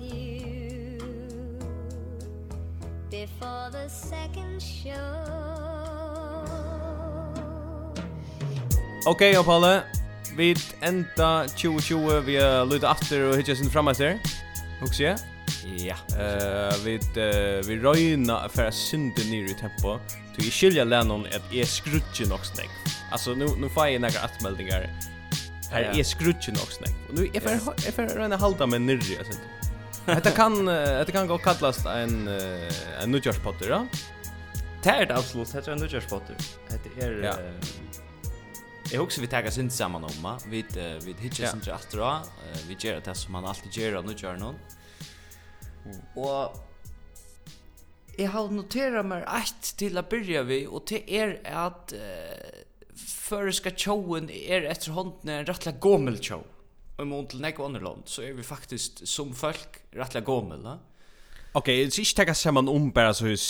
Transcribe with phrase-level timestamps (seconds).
[0.00, 0.98] you
[3.10, 5.50] before the second show
[9.06, 9.82] Okej, og Palle,
[10.36, 10.50] vi
[10.84, 14.18] enda 2020, vi har lyttet after og hittet sin fremmester,
[14.80, 15.18] hukse jeg?
[15.78, 15.96] Ja.
[16.16, 16.98] Eh, vi
[17.68, 19.98] vi røyna for synde nyr i tempo.
[20.36, 22.70] Du i skilja lennon at jeg skrutje nok snakk.
[23.12, 24.86] Altså, nu, nu får jeg nekka atmeldingar.
[25.70, 26.94] Her er skrutje nok snakk.
[27.08, 29.59] Og nu, jeg får røyna halda meg nyrri, jeg synes.
[30.06, 32.28] Detta kan detta kan gå kallast en
[33.02, 33.86] en nudgerspotter, ja.
[34.82, 36.36] Det är det absolut, det är en nudgerspotter.
[36.68, 37.34] Det är ja.
[38.92, 40.64] Jag husar vi tager sin samman om, vi
[41.04, 42.18] vi hitchar synd efter,
[42.68, 44.54] vi gör det som man alltid gör av gör någon.
[46.14, 46.56] Och
[48.28, 52.60] har noteret meg ett til å byrja vi og det er at uh,
[53.00, 56.44] føreska tjoen er etter hånden en rettelig gommel tjoen
[57.00, 60.76] og imot til nekva underland, så er vi faktisk som folk rettelig gommel, da.
[61.56, 63.46] Ok, jeg så ikke tenke sammen om bare så hos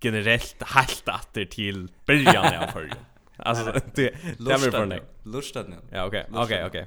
[0.00, 3.08] generellt helt atter til början av förrjun.
[3.36, 5.02] Alltså det det är för nej.
[5.24, 5.66] Lustat.
[5.90, 6.26] Ja, okej.
[6.32, 6.86] Okej, okej.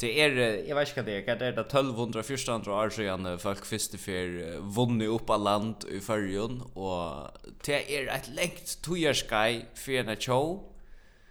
[0.00, 0.30] Det är
[0.68, 5.30] jag vet inte det är det är 1200-1400 år sedan folk første fyr vunnet upp
[5.30, 7.30] av land i förrjun och
[7.66, 10.64] det är ett lengt tojarskai för en show.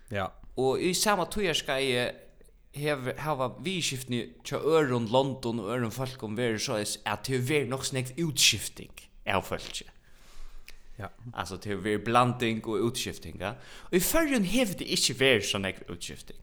[0.10, 0.32] Ja.
[0.56, 2.12] Och i samma tojarskai
[2.80, 7.68] hever hava viskiftni tja örun London og örun folk om veri så at det ver
[7.70, 8.92] nok snekt utskifting
[9.30, 9.82] av folk.
[11.00, 11.10] Ja.
[11.34, 13.54] Altså det ver blanding og utskifting, ja.
[13.92, 16.42] Og i førjen hevde ikke veri så nek utskifting.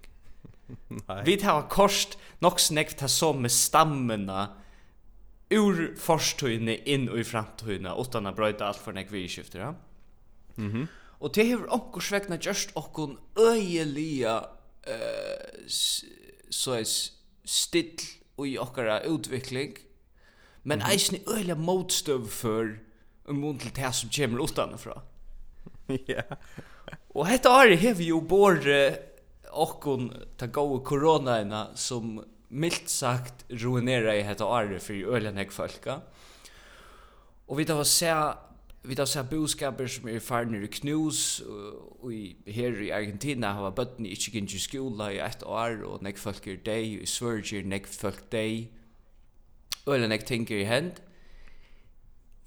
[1.09, 1.23] Nei.
[1.27, 4.49] Vi tar kost nok snekt ta så med stammena
[5.55, 9.75] ur forstøyne inn og i framtøyne utan å brøyta alt for nek vi skifter, ja.
[10.57, 10.87] Mhm.
[10.87, 14.37] Mm og det hever okkur svegna just okkun øyelia
[14.89, 15.65] uh,
[16.51, 16.87] så er
[17.47, 19.79] still og i okkara utvikling,
[20.65, 20.93] men mm -hmm.
[20.93, 22.77] eisen er øyla motstøv for
[23.29, 25.03] en mån til det som kommer utanifra.
[26.09, 26.23] Ja.
[27.15, 28.99] Og hetta ári har jo både
[29.53, 36.01] okkun ta gode koronaina som mildt sagt ruinera i hetta ári fyrir øyla nek folka.
[37.49, 38.11] Og vi tar å se
[38.87, 43.75] vi tar så boskaper som er farnir i knus og i her i Argentina har
[43.75, 47.63] bøttene ikke gikk i skola i ett år og nek folk er deg i Sverige
[47.63, 48.69] er nek folk deg
[49.87, 51.01] eller nek tenker i hend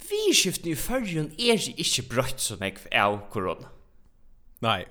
[0.09, 3.67] Vi skiften i fyrjun er ikke brøtt som jeg av korona.
[4.63, 4.85] Nei.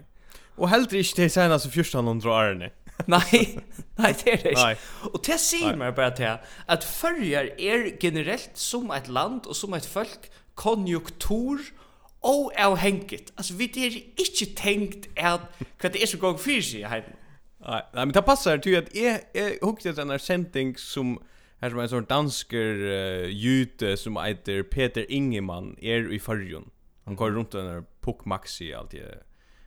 [0.58, 2.68] Og heller ikke det seneste 1400 årene.
[3.06, 3.40] Nei,
[3.98, 4.64] nei, det er det ikke.
[4.64, 4.74] Nei.
[5.12, 9.76] Og det sier meg bare til at følger er generelt som et land og som
[9.78, 11.58] et folk konjunktur
[12.22, 13.32] og avhengigt.
[13.36, 17.04] Alltså vi det är inte tänkt att det är så går för seg här.
[17.60, 21.18] Nej, men det passar till att är är hugget den här sending som
[21.60, 26.70] här som en sån dansker uh, jute som heter Peter Ingemann är i Färjön.
[27.04, 29.14] Han går runt den där Puck Maxi alltid mm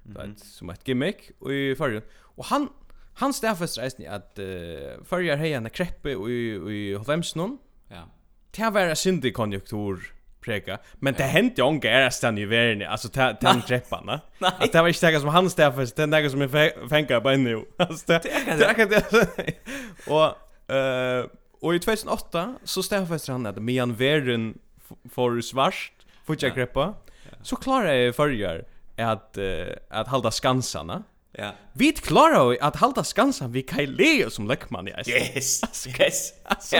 [0.06, 0.36] -hmm.
[0.36, 2.04] som ett gimmick och i Färjön.
[2.38, 2.70] Och han
[3.14, 7.58] han stäffar resten att uh, förrjar hejarna kreppe och i i Hovemsnon.
[7.88, 8.10] Ja.
[8.52, 10.78] Det var en syndig konjunktur preka.
[10.94, 12.90] Men det hände ju onka är stan i världen.
[12.90, 14.10] Alltså ta ta treppan.
[14.10, 15.82] Alltså det var inte det som han stäff för
[16.22, 17.66] det som är fänka på nu.
[17.78, 19.58] Alltså det är det.
[20.08, 21.26] Och eh
[21.62, 24.58] och i 2008 så stäffade han att medan Verden
[25.12, 25.92] får svart
[26.26, 26.94] Får jag greppa.
[27.42, 28.66] Så klarar jag förrjar
[28.98, 29.38] att
[29.90, 31.04] att hålla skansarna.
[31.32, 31.52] Ja.
[31.74, 34.92] Vi klarar att hålla skansan vi Kaileo som läckman i.
[34.92, 35.88] Yes.
[36.00, 36.34] Yes.
[36.44, 36.76] Alltså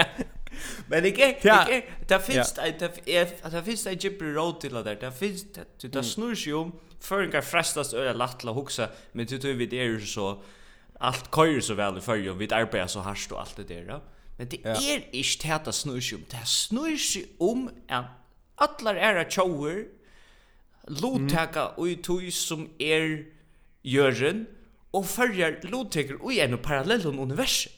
[0.86, 2.62] Men det gick det där finns det
[3.06, 4.96] är där finns det Jibber Road till där.
[5.00, 5.44] det finns
[5.80, 6.70] det där snurrs ju
[7.00, 10.42] förringar frestas öra lattla huxa men du tror vi det är så
[10.98, 14.00] allt köjer så väl i förrjum vi arbetar så harst och allt det där.
[14.38, 16.18] Men det är inte täta snurrs ju.
[16.30, 18.04] Det snurrs om en
[18.56, 19.84] allar era chower
[20.88, 23.24] lotaka og i tog som er
[23.84, 24.46] gjøren,
[24.92, 27.72] og förjar lotekar og i en parallell universum.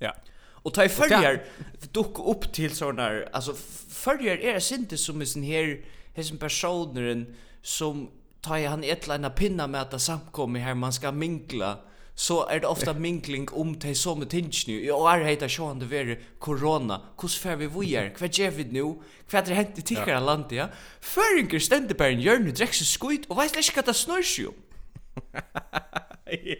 [0.00, 0.10] Ja.
[0.66, 1.44] Och ta i följer
[1.92, 3.54] dock upp till såna alltså
[3.88, 5.80] följer är synte som är sån här
[6.14, 8.10] hesen personen som
[8.40, 11.78] tar han ett lilla pinna med att samkommer här man ska mingla
[12.14, 14.84] så är det ofta mingling om till som med hinge nu.
[14.84, 17.00] Jag är heta det vara corona.
[17.20, 18.12] Hur ska vi vidare?
[18.18, 18.82] Vad gör vi nu?
[19.30, 20.68] Vad det hänt i tidigare land ja?
[21.00, 24.50] Föringar ständer på en hjörn och dricker skit och vet inte vad det snurrar ju.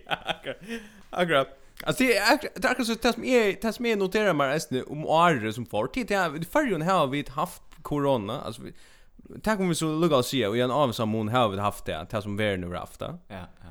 [0.06, 0.56] Ja, akkurat.
[1.11, 1.66] Akkurat.
[1.87, 5.06] Alltså det är det är kanske det som är det som är noterar man om
[5.06, 8.73] året som får tid det förrjun har vi haft corona alltså vi
[9.43, 12.06] tack om vi så lugga och se och en av samman har vi haft det
[12.11, 13.19] det som vi nu haft det.
[13.29, 13.71] Ja, ja.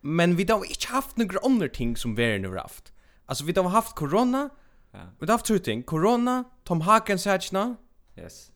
[0.00, 2.92] Men vi har inte haft några andra ting som vi nu haft.
[3.26, 4.50] Alltså vi har haft corona.
[4.92, 4.98] Ja.
[5.18, 7.76] Vi har haft två ting, corona, Tom Hagen sätna.
[8.16, 8.50] Yes.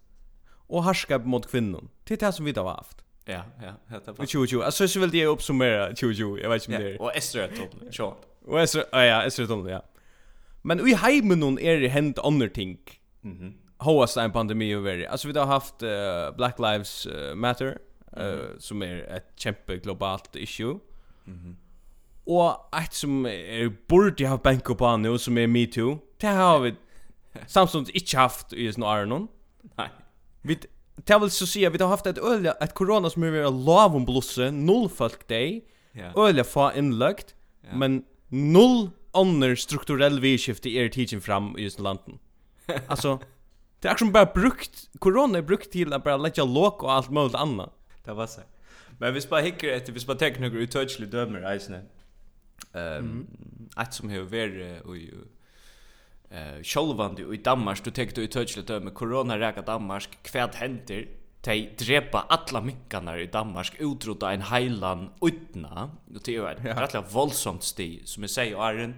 [0.51, 1.89] Och harskap mot kvinnor.
[2.05, 3.05] Det är det som vi har haft.
[3.25, 4.15] Ja, ja, det är bra.
[4.15, 4.61] 2020.
[4.61, 6.39] Alltså så vill det uppsummera 2020.
[6.43, 7.03] Jag vet inte mer.
[7.03, 7.93] Och Esther toppen.
[7.93, 8.15] Sure.
[8.49, 9.83] Och är så ja, är så dumt ja.
[10.63, 12.79] Men i heimen hon är det hänt andra ting.
[13.21, 13.41] Mhm.
[13.41, 15.09] Mm Hoas en pandemi och värre.
[15.09, 18.59] Alltså vi har haft uh, Black Lives Matter uh, mm -hmm.
[18.59, 20.79] som är ett kämpe globalt issue.
[21.25, 21.57] Mhm.
[22.27, 25.99] Og och ett som är borde ha bank på nu som er me too.
[26.21, 26.75] Det har vi
[27.47, 29.29] Samsung ikke haft i sån Arnon.
[29.77, 29.89] Nej.
[30.43, 30.59] Vi
[31.07, 34.05] Det vil så säga, vi har haft et öl, et corona som är lav om
[34.05, 35.63] blusse, null folk deg,
[35.95, 36.13] yeah.
[36.17, 37.35] öl få innlagt,
[37.65, 37.79] yeah.
[37.79, 42.19] men null ånder strukturell vidskifte er tidsen fram i just landen.
[42.87, 43.19] Alltså,
[43.81, 47.11] det är som bara brukt, corona är brukt till att bara lägga låg och allt
[47.11, 47.73] möjligt annat.
[48.05, 48.41] Det var så.
[48.99, 51.83] Men vi bara hickar efter, vi bara tekniker några touchly dömer, eisne.
[52.73, 53.27] Um,
[53.75, 55.15] att som har ver och ju
[56.31, 61.09] eh självande i Danmark du tänkte i touchlet med corona räka Danmark kvad händer
[61.41, 67.15] de drepa alla minkarna i Danmark utrota en heilan utna och det är ett rätt
[67.15, 68.95] våldsamt sti som jag säger Arjen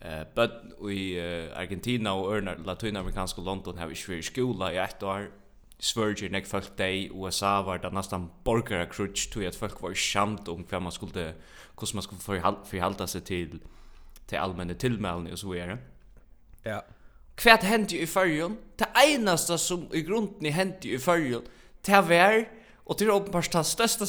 [0.00, 0.50] eh but
[0.90, 1.20] i
[1.54, 5.30] Argentina och örna latinamerikanska London har i svär skola i ett år
[5.78, 10.48] svärger nek folk dig USA var det nästan borgare crutch till att folk var skämt
[10.48, 11.34] om hur man skulle
[11.80, 12.20] hur man skulle
[12.64, 13.60] förhålla sig till
[14.26, 15.78] till allmänna tillmällen och så vidare.
[16.62, 16.82] Ja
[17.38, 21.46] kvært hendi i førjun, ta einasta sum í grunden hendi i førjun,
[21.86, 22.44] ta var,
[22.88, 24.06] og til er åpenbart den største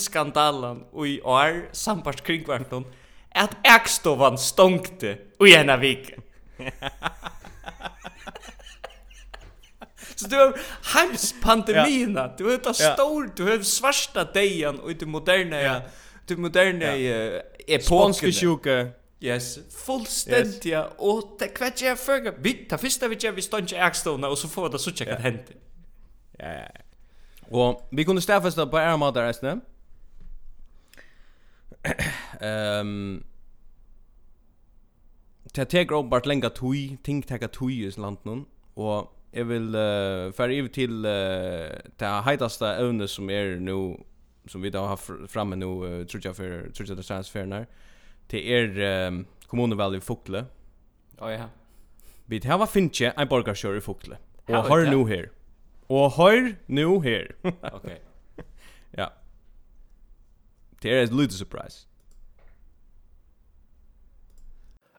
[0.93, 2.85] og i år sambart kringvartun
[3.35, 6.13] at Ekstovan stonkte og ena vik.
[10.19, 10.53] Så du har
[10.93, 12.27] heims pandemina, ja.
[12.39, 15.81] du har ta stor, du har svarsta dejan og i det moderne, ja.
[16.27, 17.41] det moderne ja.
[17.67, 18.13] epoken.
[18.13, 18.93] Spanske sjuke.
[19.21, 20.85] Yes, fullständigt yes.
[20.97, 24.37] och det kvätt jag för vi ta första vi jag vi står inte ägstona och
[24.37, 25.51] så får det så checka det hänt.
[26.37, 26.53] Ja.
[26.53, 26.67] ja.
[27.51, 29.61] Og vi kunne stäffa på Arma där resten.
[32.41, 33.23] Ehm
[35.55, 38.45] Det tar upp vart länge tui, ting teka tui i land någon
[38.75, 41.69] och jag vill uh, för över til uh,
[41.99, 43.97] det hetaste evne som er nu
[44.47, 47.65] som vi då har framme nu uh, tror jag för tror jag det transfernar
[48.29, 50.45] til er um, kommunevalg i Fokle.
[51.19, 51.49] Å oh, ja.
[52.29, 54.19] Vi har finnje en borgarskjør i Fokle.
[54.49, 55.29] Og har nu her.
[55.89, 57.31] Og har nu her.
[57.75, 57.99] Okej.
[58.97, 59.09] ja.
[60.81, 61.89] Det er et lite surprise.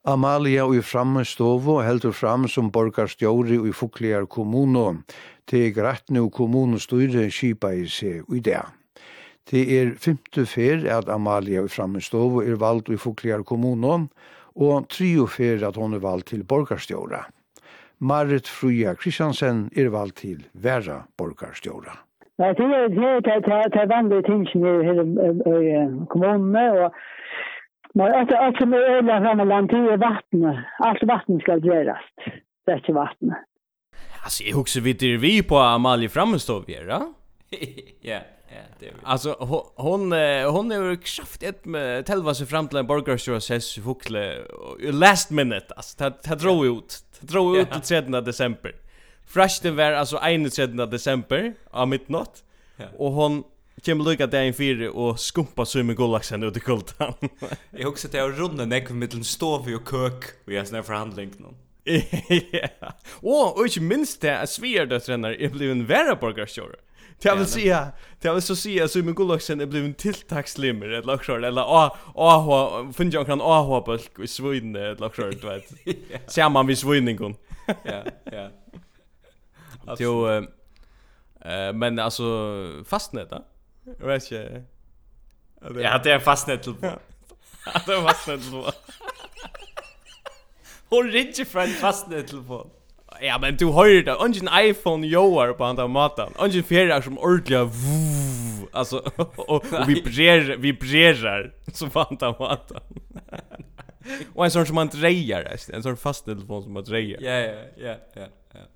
[0.05, 5.03] Amalia i framme stovo heldur fram som borgarstjóri i Fuglear kommunu.
[5.45, 8.63] Det er grætt nu kommunu styrir skipa i seg i det.
[9.51, 14.09] Det er femte fer at Amalia i Frammenstov er valgt i Fokliar kommunen,
[14.55, 17.25] og trio fer at hon er valgt til borgarstjåra.
[18.01, 21.97] Marit Fruja Kristiansen er valgt til Væra borgarstjåra.
[22.41, 26.95] Nei, det er det er det er vanlige ting som er her i kommunene, og
[27.95, 30.65] Men att att som är öland framme land till vattnet.
[30.79, 32.05] Allt vatten ska göras.
[32.67, 33.39] Det är inte vattnet.
[34.25, 37.03] Alltså jag huxar vi det vi på Amalie framme står vi, ja?
[38.01, 38.19] Ja.
[39.03, 39.37] Alltså
[39.77, 40.13] hon
[40.45, 44.43] hon är ju kraft ett med telva sig fram till en burgerstore ses fukle
[44.79, 48.75] last minute alltså ta ta drog ut drog ut till 3 december.
[49.27, 52.45] Fresh den var alltså 31 december av midnatt
[52.99, 53.45] och hon
[53.83, 57.15] Kim Luka där en fyra och skumpa så med gulaxen ut i kultan.
[57.71, 61.31] Jag också att jag runda näck med en stov och kök och jag snär förhandling
[61.39, 61.55] någon.
[62.53, 62.93] Ja.
[63.11, 66.77] Och och minst det att svärdet tränar är blivit en värre burgerstore.
[67.23, 71.45] Det vill säga, det vill så säga så min Gulloksen är en tilltagslimmer eller lockshort
[71.45, 75.73] eller a a finns jag kan a ha bulk i Sweden eller lockshort vet.
[76.33, 77.37] Ser man vid Sweden
[77.83, 78.51] Ja, ja.
[79.99, 80.43] Jo eh
[81.73, 82.25] men alltså
[82.87, 83.45] fastnät då.
[83.85, 84.65] Vet jag.
[85.61, 86.75] Ja, det är fastnät till.
[87.87, 88.53] Det är fastnät till.
[90.89, 92.71] Hon ringer för en fastnät telefon.
[93.23, 94.17] Ja, men du høyrer det.
[94.17, 98.69] Ungen iPhone joar på andra Och Ungen fjärrar som ordliga vuv.
[98.73, 98.99] Alltså,
[99.37, 102.81] och, vi vibrerar, vibrerar som på andra maten.
[104.35, 107.19] och en sån som man drejar, en sån fast telefon som man drejer.
[107.23, 108.27] Ja, ja, ja, ja.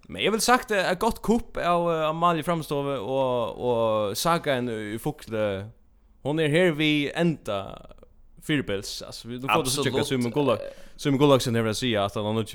[0.09, 4.99] Men jag vill sagt ett gott kupp av Amalie Framstove och, och Saga en i
[4.99, 5.69] Fokle.
[6.23, 7.87] Hon är här vi ända
[8.43, 10.61] Fyrbils, Alltså, vi får det så tjocka Sumen Gullak.
[10.97, 12.55] Sumen Gullak sen är väl säga att han har något.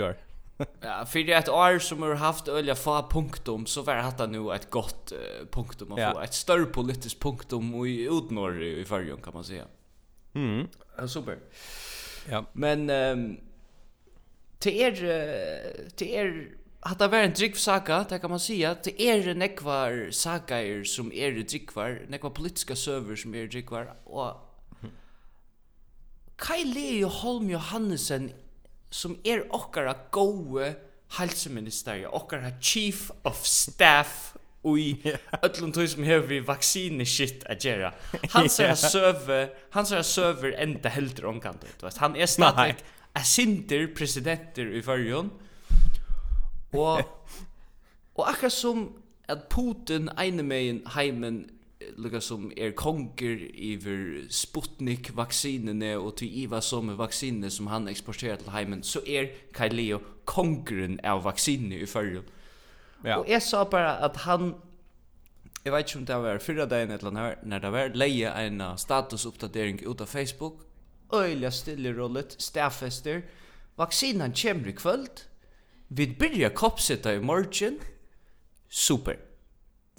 [0.82, 4.54] ja, för det ett år som har haft öliga få punktum så var detta nu
[4.54, 6.12] ett gott uh, punktum att ja.
[6.12, 9.66] få ett större politiskt punktum i utnorr i förrjun kan man säga.
[10.34, 10.68] Mm.
[10.98, 11.38] Ja, super.
[12.30, 12.46] Ja.
[12.54, 13.38] Men um,
[14.60, 14.96] till er
[15.96, 16.48] till er
[16.80, 18.76] hatta var en drygg saka, det kan man säga.
[18.84, 23.94] Det är nekvar sakaer som är dryggvar, nekvar politiska server som är dryggvar.
[24.04, 24.50] Och
[26.36, 28.32] Kai Leo Holm Johannesen
[28.90, 30.74] som er okkara gode
[31.18, 34.98] helseminister, okkara chief of staff ui
[35.46, 37.94] öllum tog som hefur vi vaksine shit a gera.
[38.36, 42.02] Hans er söver, han er söver enda heldur omkant, du veist.
[42.04, 42.76] Han er stadig
[43.16, 45.32] a sinter presidenter i fyrjun.
[46.78, 47.02] Og,
[48.16, 48.90] og akkur som
[49.30, 51.46] at Putin eine megin heimen
[51.98, 58.52] lukka som er konger iver Sputnik-vaksinene og til Iva som vaksinene som han eksporterer til
[58.52, 62.26] heimen, så er Kai Leo kongeren av vaksinene i fyrrjul.
[63.06, 63.22] Ja.
[63.22, 64.54] Og jeg sa bara at han,
[65.64, 68.64] jeg vet ikke om det var fyrra dagen eller annet når det var leie en
[68.78, 70.66] statusoppdatering ut av Facebook,
[71.16, 73.24] øyla stille rollet, stafester,
[73.80, 75.24] vaksinan kommer i kvöld,
[75.90, 77.80] vi byrja koppsetta i morgen,
[78.70, 79.29] super.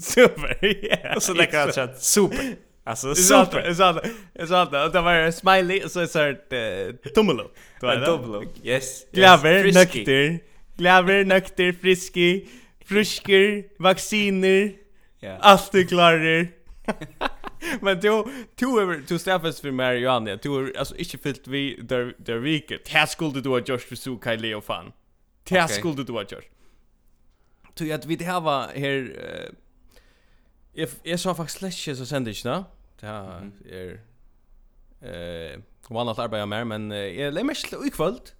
[0.00, 1.16] Super, yeah.
[1.16, 2.02] Och så lägger han chat.
[2.02, 2.56] Super.
[2.84, 3.66] Alltså super.
[3.66, 4.10] Jag sa det.
[4.32, 4.84] Jag sa det.
[4.84, 7.50] Och det var smiley och så så här tumlo.
[7.80, 8.04] Du vet.
[8.04, 8.44] Tumlo.
[8.62, 9.06] Yes.
[9.12, 10.38] Glaver, nökter.
[10.76, 12.48] Glaver, nökter, friski.
[12.84, 14.72] Frusker, vacciner.
[15.20, 15.36] Ja.
[15.40, 16.48] Allt är klarer.
[17.80, 20.24] Men du du över du staffas för Mary Johan.
[20.24, 22.88] Du är alltså inte fyllt vi där där riket.
[22.88, 24.92] Här skulle du ha Josh för så Kyle Leo fan.
[25.50, 26.46] Här skulle du ha Josh.
[27.74, 29.16] Tu att vi det här var här
[30.74, 32.62] Jeg, jeg sa faktisk slett ikke så sender ikke da.
[33.00, 33.08] Det
[33.80, 33.98] er...
[35.00, 35.56] Eh,
[35.90, 38.34] vanligt arbeid mer, men eh, jeg lemmer ikke i kvöld.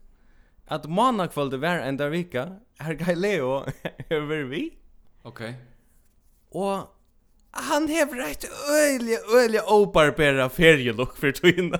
[0.70, 2.46] At mandag kvöld hver enda vika,
[2.80, 3.64] er Galileo
[4.16, 4.70] over vi.
[5.25, 5.42] Ok.
[6.50, 6.90] Og
[7.54, 11.78] han hever et øyelig, øyelig åbarbera ferielukk for tøyna.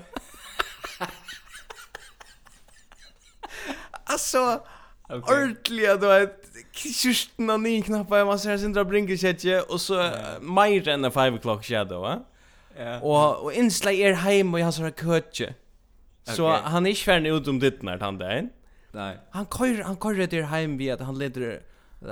[4.05, 4.59] altså,
[5.11, 5.43] Okay.
[5.43, 6.37] Ordliga du vet.
[6.71, 10.41] kyrsten av nio knappar jag måste sindra brinker kjetje och så yeah.
[10.41, 12.19] mer än 5 o'clock shadow va?
[12.77, 12.99] Ja.
[12.99, 15.53] Och och inslag er hem och jag har kötje.
[16.23, 18.49] Så han är ikke ferdig ut om ditt när han där.
[18.91, 19.17] Nej.
[19.31, 21.61] Han kör han kör det hem vi att han leder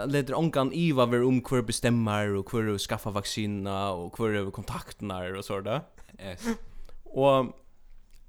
[0.06, 5.44] leder onkan Iva ver om hver bestemmer og hver skaffa vaksina og hver kontakterna og
[5.44, 5.82] så där.
[6.20, 6.48] Yes.
[7.04, 7.46] Och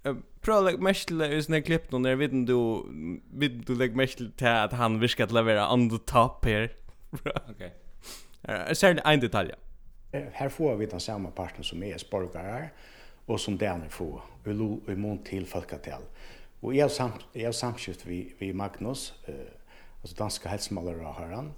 [0.04, 2.56] Prøv å legge mest til i sånne klipp nå, når jeg vet du,
[3.42, 6.70] vet du legger mest til at han virker til å være on the top her.
[7.50, 7.66] ok.
[8.72, 9.52] Særlig en detalj.
[10.12, 12.70] Her får vi den samme parten som er sporgare,
[13.28, 16.02] og som denne får, og i mån til folketall.
[16.62, 19.52] Og jeg har samt, samskift vi, vi Magnus, eh,
[20.02, 21.52] altså danske helsemalere har han,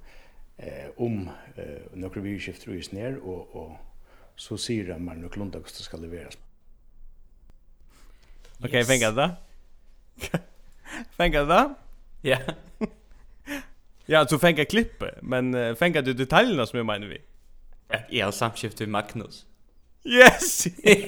[0.57, 3.77] eh, om eh, noen virusskifter i sned, og, og
[4.35, 6.37] så sier han meg noen lundag som skal leveres.
[8.57, 9.31] Okej, okay, fänga det.
[11.17, 11.73] fänga det?
[12.21, 12.37] Ja.
[14.05, 17.21] Ja, så fänga klippet, men fänga du detaljerna som jag menar vi.
[18.09, 19.45] Jag har samskift med Magnus.
[20.03, 20.67] Yes!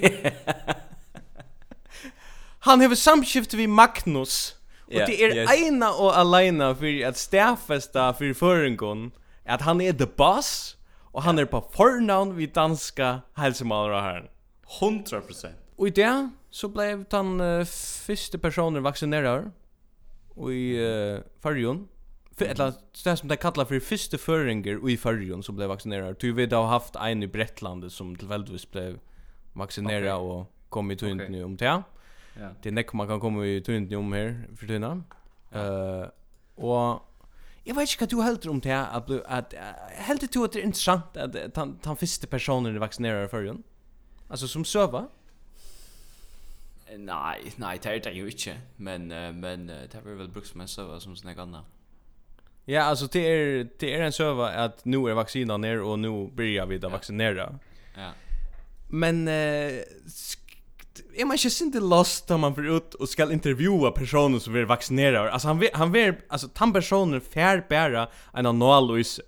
[2.59, 4.55] Han har samskift med Magnus.
[4.89, 5.51] Yeah, det er yes.
[5.51, 9.11] eina og alena for at stafesta for føringon
[9.45, 10.77] at han er the boss,
[11.13, 14.21] og han är er på fornavn vi danska helsemalere her.
[14.81, 15.47] 100%.
[15.77, 17.65] Og i det så blev han uh,
[18.05, 19.51] första personen vaccinerad
[20.51, 21.87] i uh, Farjon.
[22.31, 26.15] För ett det som det kallar för första föringer i Färjön som blev vaccinerad.
[26.19, 28.99] Du vet har haft en i Bretlandet som tillfälligtvis blev
[29.53, 30.39] vaccinerad okay.
[30.39, 31.31] och kom i tunt okay.
[31.31, 31.65] nu om det.
[31.65, 31.83] Ja.
[32.61, 35.03] Det är näck man kan komma i tunt nu om här för tunna.
[35.51, 36.07] Eh uh,
[36.55, 37.01] och
[37.63, 39.53] Jag vet inte vad du heldur om det här, att, att,
[39.91, 43.63] heldur du att det är intressant att han, han första personen är vaccinerad i Färjön?
[44.27, 44.99] Alltså som söva?
[44.99, 45.24] Ja.
[46.85, 50.47] Nei, nei, det er det jo ikke, men, uh, men uh, det er vel brukt
[50.47, 51.63] som en søva som sånn jeg
[52.67, 56.13] Ja, altså det er, det er en søva at nå er vaksina ned, og nå
[56.33, 57.49] begynner vi å vaksinere.
[57.97, 58.11] Ja.
[58.89, 59.81] Men uh,
[61.15, 64.65] er man ikke synte lost da man blir ut och ska intervjua personer som vill
[64.65, 69.21] vaccinera Altså han han vill altså tan personer fær bära en analyse.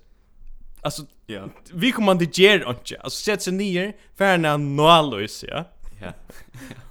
[0.82, 1.48] Alltså, ja.
[1.72, 2.96] vi kommer inte ger inte.
[3.00, 5.64] Alltså, sätt sig ner för en analyse, ja?
[6.00, 6.12] Ja.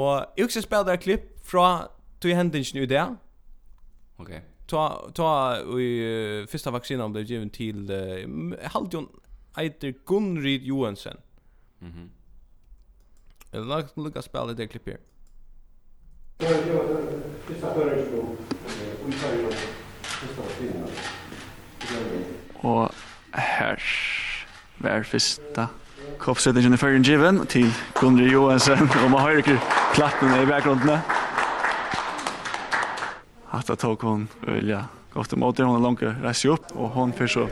[0.00, 1.66] Og jeg skal spille der klipp fra
[2.22, 3.04] tog hendingen i det.
[4.20, 4.30] Ok.
[4.70, 4.84] Ta,
[5.16, 5.30] ta
[5.80, 9.08] i uh, første vaksinen om givet til uh, Haldion
[9.58, 11.20] Eiter Gunnrid Johansen.
[11.80, 11.90] Mhm.
[11.90, 12.10] Mm
[13.52, 13.62] jeg
[13.96, 14.96] lukka spille det klipp her.
[16.40, 16.84] Det var.
[17.46, 18.38] Fyrsta føringsbok.
[22.64, 22.90] Og
[23.34, 23.82] her
[24.78, 25.66] var fyrsta
[26.20, 29.56] Koppsetningen i førren given til Gunnri Johansen, og man hører ikke
[29.94, 31.00] klappene i bakgrunnen.
[33.50, 34.82] Hatta tok hon ølja
[35.14, 37.46] godt til det, hon er langt reist opp, og hon fyrir så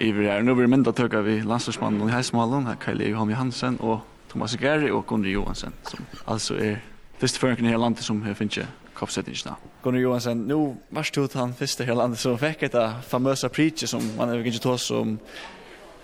[0.00, 0.42] iver her.
[0.42, 4.00] nu blir mynda tøkka vi landslagsmannen i Heismalen, Kaili Johan Johansen, og
[4.30, 6.76] Thomas Gary og Gunnar Johansen, som altså er
[7.18, 9.56] første føringen i hele landet som finnes koppsettingene.
[9.82, 13.90] Gunnar Johansen, nu varst du han første i hele landet, så fikk etter famøsa preacher
[13.90, 15.18] som man er ikke tås om,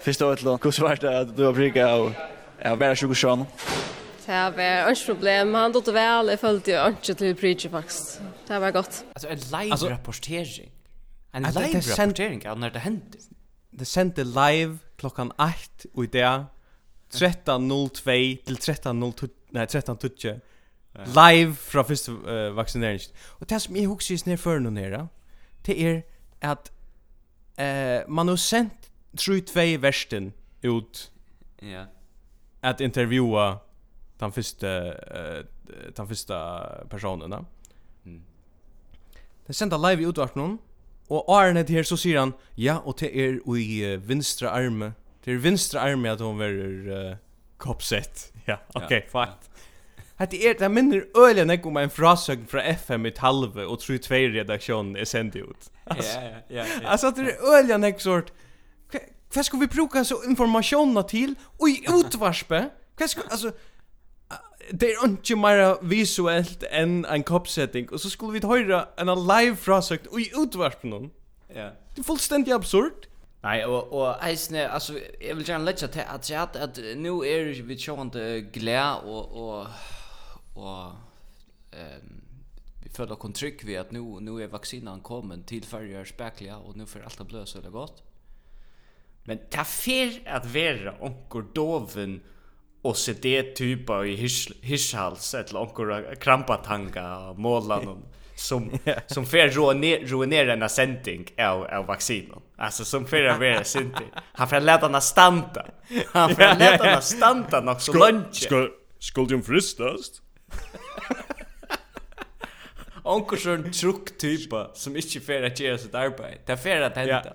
[0.04, 2.14] Fyrst og etla, hur var det att du har brygga av
[2.64, 3.44] ja, vara 20 sjön?
[4.26, 5.54] Det var inget problem.
[5.54, 6.28] Han dotter väl.
[6.28, 8.20] Jag följde ju inte till Preacher faktisk.
[8.46, 9.04] Det var gott.
[9.14, 10.70] Alltså en live-rapportering.
[11.32, 13.18] En live-rapportering av när det hände.
[13.70, 15.52] Det sände live klockan 8
[15.94, 16.44] och i det
[17.12, 20.40] 13.02 till 13.02 nej 13.02
[21.06, 23.00] live fra fyrst uh, vaksinering.
[23.40, 25.08] Og det som jeg husker i snedføren og nere,
[25.66, 26.02] det er
[26.40, 26.72] at
[27.58, 28.83] uh, man har sendt
[29.16, 31.12] tror två värsten ut
[31.58, 31.86] ja
[32.64, 33.58] att intervjua
[34.18, 35.44] den första uh,
[35.96, 37.44] den första personen då.
[38.04, 38.22] Mm.
[39.46, 40.58] Det sända live ut vart någon
[41.06, 44.92] och Arne det här så säger han ja och det är i uh, vänstra arme.
[45.24, 47.16] Det är vänstra arme att hon är uh,
[47.56, 48.30] kopsett.
[48.46, 49.50] Ja, okej, okay, ja, fakt.
[50.16, 50.26] Ja.
[50.26, 53.98] Det är det minner öligen jag om en frasögn från FM i halve och tror
[53.98, 55.70] två redaktion är sänd ut.
[55.84, 56.88] Alltså, ja, ja, ja.
[56.88, 58.32] Alltså det är öliga jag sort
[59.34, 62.70] vad ska vi bruka så informationen till och i utvarspe?
[62.98, 63.52] Vad ska alltså
[64.70, 69.56] det er ikke mer visuellt än en koppsetting, och så skulle vi höra en live
[69.56, 71.10] frasøkt och i utvarspe någon.
[71.54, 71.70] Ja.
[71.94, 73.08] Det är fullständigt absurt.
[73.42, 77.50] Nei, og, og eisne, altså, jeg vil gjerne letja til at jeg at nu er
[77.62, 79.66] vi tjående glede og, og,
[80.54, 80.92] og
[81.72, 82.22] um,
[82.82, 86.76] vi føler okkur trygg vi at nu, nu er vaksinan kommet til færre spekliga, og
[86.76, 88.02] nu får alt det bløs veldig godt.
[89.24, 92.18] Men det fer at vera onkur doven
[92.84, 98.02] og se det typa i hirshals eller onkur krampatanga og målan
[98.36, 98.66] som
[99.06, 102.42] som fer ruinera ruinera en sending av av vaccinen.
[102.56, 104.06] Alltså som fer att vara syntig.
[104.32, 105.66] Han får lätta na stanta.
[106.12, 108.36] Han får lätta na stanta nog så lunch.
[108.36, 110.22] Skulle skulle fristast.
[113.02, 116.38] Onkur sån truck typa som inte fer att göra sitt arbete.
[116.46, 117.32] Det fer att hända.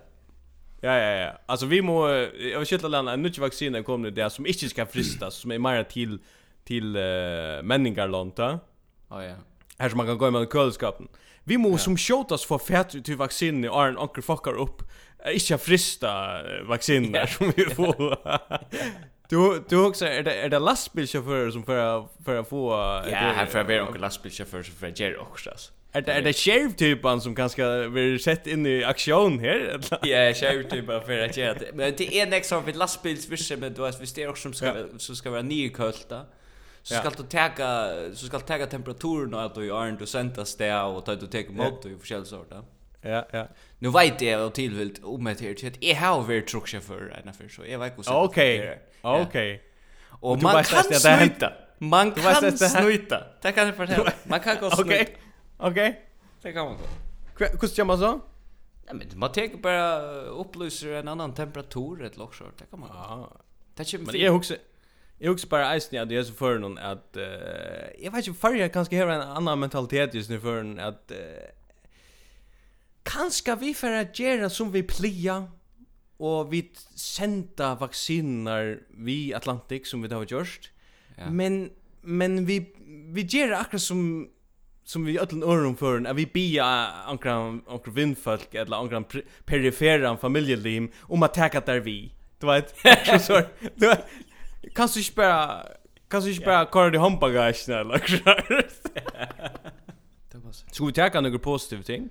[0.82, 1.32] Ja ja ja.
[1.46, 4.70] Alltså vi må jag vill inte landa en ny vaccin kommer det där som inte
[4.70, 6.20] ska fristas som är mer till
[6.64, 8.60] till uh, männingarlonta.
[9.10, 9.36] Ja ja.
[9.78, 11.08] Här som man kan gå med kölskapen.
[11.44, 14.84] Vi må som skjutas för fett till vaccin i Arn Onkel fuckar upp.
[15.34, 18.18] Inte frista vaccin där som vi får.
[19.30, 22.72] Du du också är det är det lastbilschaufförer som för för att få
[23.12, 25.50] Ja, här för att vara onkel lastbilschaufför för att också.
[25.50, 25.72] Alltså.
[25.92, 29.80] Är det är det sheriff typen som kanske vill sett in i aktion här?
[29.92, 31.72] Ja, sheriff typen för att göra det.
[31.74, 34.86] Men det är nästa av ett lastbilsvisse men du vet visst det också som ska
[34.98, 36.26] så ska vara nykölta.
[36.84, 40.82] Så ska du ta så ska ta temperaturen och att du är inte sentas det
[40.82, 42.64] och ta du tar mot och förskäl sorta.
[43.02, 43.48] Ja, ja.
[43.80, 47.48] Nu vet jag och tillvilt om det här till jag har varit truckchaufför en för
[47.50, 48.12] så jag vet också.
[48.12, 48.80] Okej.
[49.02, 49.62] Okej.
[50.10, 51.54] Och man kan snuta.
[51.78, 53.24] Man kan snuta.
[53.42, 54.14] Det kan jag fortälla.
[54.24, 55.06] Man kan gå snuta.
[55.60, 56.06] Okej.
[56.42, 57.46] Det kan man gå.
[57.62, 58.22] Hur ska man så?
[58.86, 62.58] Nej men man tar bara upplyser en annan temperatur ett lock short.
[62.58, 62.90] Det kan man.
[62.94, 63.32] Ja.
[63.76, 64.56] Det är Men jag också
[65.18, 67.24] Jag också bara isen jag det är så för någon att uh,
[68.00, 71.12] jag vet inte för jag kanske har en annan mentalitet just nu för en att
[71.12, 71.18] uh,
[73.04, 75.52] kanske vi för att göra som vi plia
[76.18, 80.72] och vi sända vacciner vi Atlantic som vi det har gjort.
[81.18, 81.30] Ja.
[81.30, 81.70] Men
[82.02, 82.76] men vi
[83.14, 84.30] vi gör akkurat som
[84.90, 86.66] som vi ölln öron för när vi bia
[87.08, 87.34] ankra
[87.68, 89.04] ankra vindfolk eller ankra
[89.46, 92.76] perifera familjelim om att täcka där vi du vet
[93.22, 93.42] så
[93.76, 93.96] du
[94.76, 95.66] kan du spara
[96.08, 97.98] kan du spara kvar det hampa guys eller
[100.32, 100.66] Det var så.
[100.72, 102.10] Ska vi täcka några positiva ting?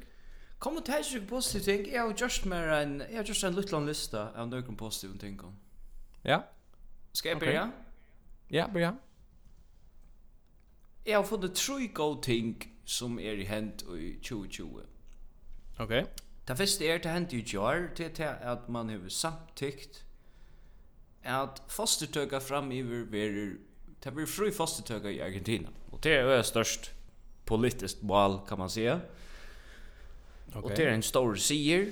[0.59, 1.95] Kom och täcka några positiva ting.
[1.95, 5.41] Jag har just mer en jag har just en liten lista av några positiva ting.
[6.23, 6.45] Ja.
[7.13, 7.71] Ska jag börja?
[8.49, 8.97] Ja, börja
[11.09, 14.83] jeg har fått tre gode ting som er i hent i 2020.
[15.81, 15.95] Ok.
[16.49, 20.05] Det første er det hent i jar, det er at man har samtykt
[21.25, 23.57] at fostertøka framiver verer
[24.05, 25.69] det blir fri fostertøka i Argentina.
[25.93, 26.93] Og det er jo størst
[27.47, 29.01] politiskt mål, kan man säga.
[30.55, 30.63] Okay.
[30.63, 31.87] Og det er en stor sier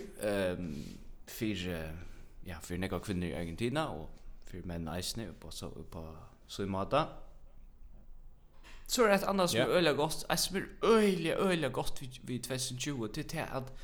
[0.58, 0.84] um,
[1.28, 1.66] for,
[2.46, 4.08] ja, for nekka kvinner i Argentina og
[4.46, 6.04] for menn eisne på, så, på,
[6.46, 7.02] så i måte.
[8.86, 9.76] Så är det ett annat som är yeah.
[9.76, 10.26] öliga gott.
[10.30, 13.08] Ett som är öliga, öliga gott vid, vid 2020.
[13.14, 13.78] Det är att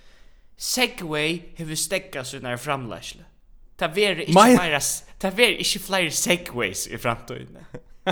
[0.56, 3.24] Segway har vi stäckat sina framläsle.
[3.76, 4.80] Det är inte flera,
[5.18, 7.58] det är inte flera segways i framtiden.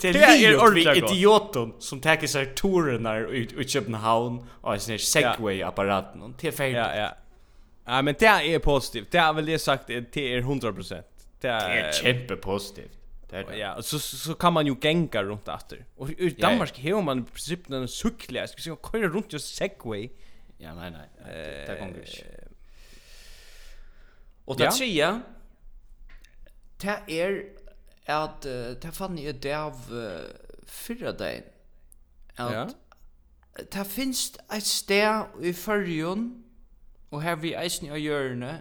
[0.00, 6.34] det är ordentligt idioten som tar sig torerna ut i Köpenhamn och sin segway-apparaten.
[6.40, 6.76] Det är färdigt.
[6.76, 7.16] Ja, ja.
[7.84, 9.10] Ja, men det är positivt.
[9.10, 11.02] Det har väl det sagt, det är 100%.
[11.40, 13.01] Det är, det är kämpe positivt.
[13.32, 13.56] Det det.
[13.56, 15.84] Ja, så så kan man ju gänga runt efter.
[15.96, 16.96] Och i Danmark yeah.
[16.96, 20.10] har man i princip en cykel, jag ska köra runt just Segway.
[20.58, 21.08] Ja, nej nej.
[21.24, 22.48] Det, det kommer inte.
[24.44, 24.70] Och det ja.
[24.70, 25.20] tredje
[26.76, 27.44] det är
[28.06, 28.42] att
[28.82, 30.20] det fann ju det av uh,
[30.66, 31.42] förra dagen.
[32.36, 32.68] Ja.
[33.70, 36.44] Det finns ett sted i förrjun
[37.08, 38.58] och här vi eisen i hjörne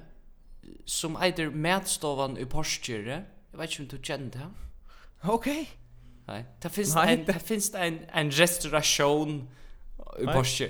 [0.86, 4.48] som eitir Mätstovan i Porskjøret Jeg vet ikke om du kjenner det.
[5.24, 5.70] Okej.
[6.28, 6.44] Nei.
[6.64, 9.50] det finns Nei, en det finns en en restaurasjon
[10.20, 10.70] i Porsche.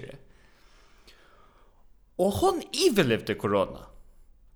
[2.17, 3.87] Og hon överlevde corona.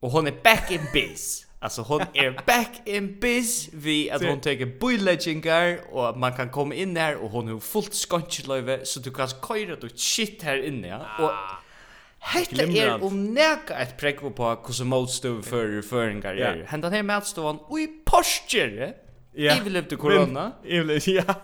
[0.01, 1.45] Och hon är back in biz.
[1.59, 6.75] Alltså hon är back in biz vi att hon tar boilagingar och man kan komma
[6.75, 10.87] in där och hon har fullt skontlöve så du kan köra då shit här inne
[10.87, 11.25] ja.
[11.25, 11.31] Och
[12.25, 16.63] Hetta er um neka eitt prekvo på kussu mótstøv for føringar er.
[16.71, 18.93] Hendan her mótstøvan ui posture.
[19.35, 19.57] Ja.
[19.59, 20.53] Evil efter corona.
[20.63, 21.41] Evil, ja.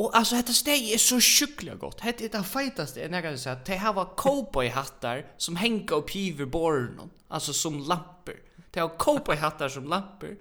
[0.00, 2.00] Og altså, dette steg er så sjukkelig godt.
[2.06, 6.14] Hette er det feitaste enn jeg kan si at de hava cowboy-hattar som henger opp
[6.14, 8.40] hiver båren, altså som lamper.
[8.72, 10.38] De har cowboy-hattar som lamper,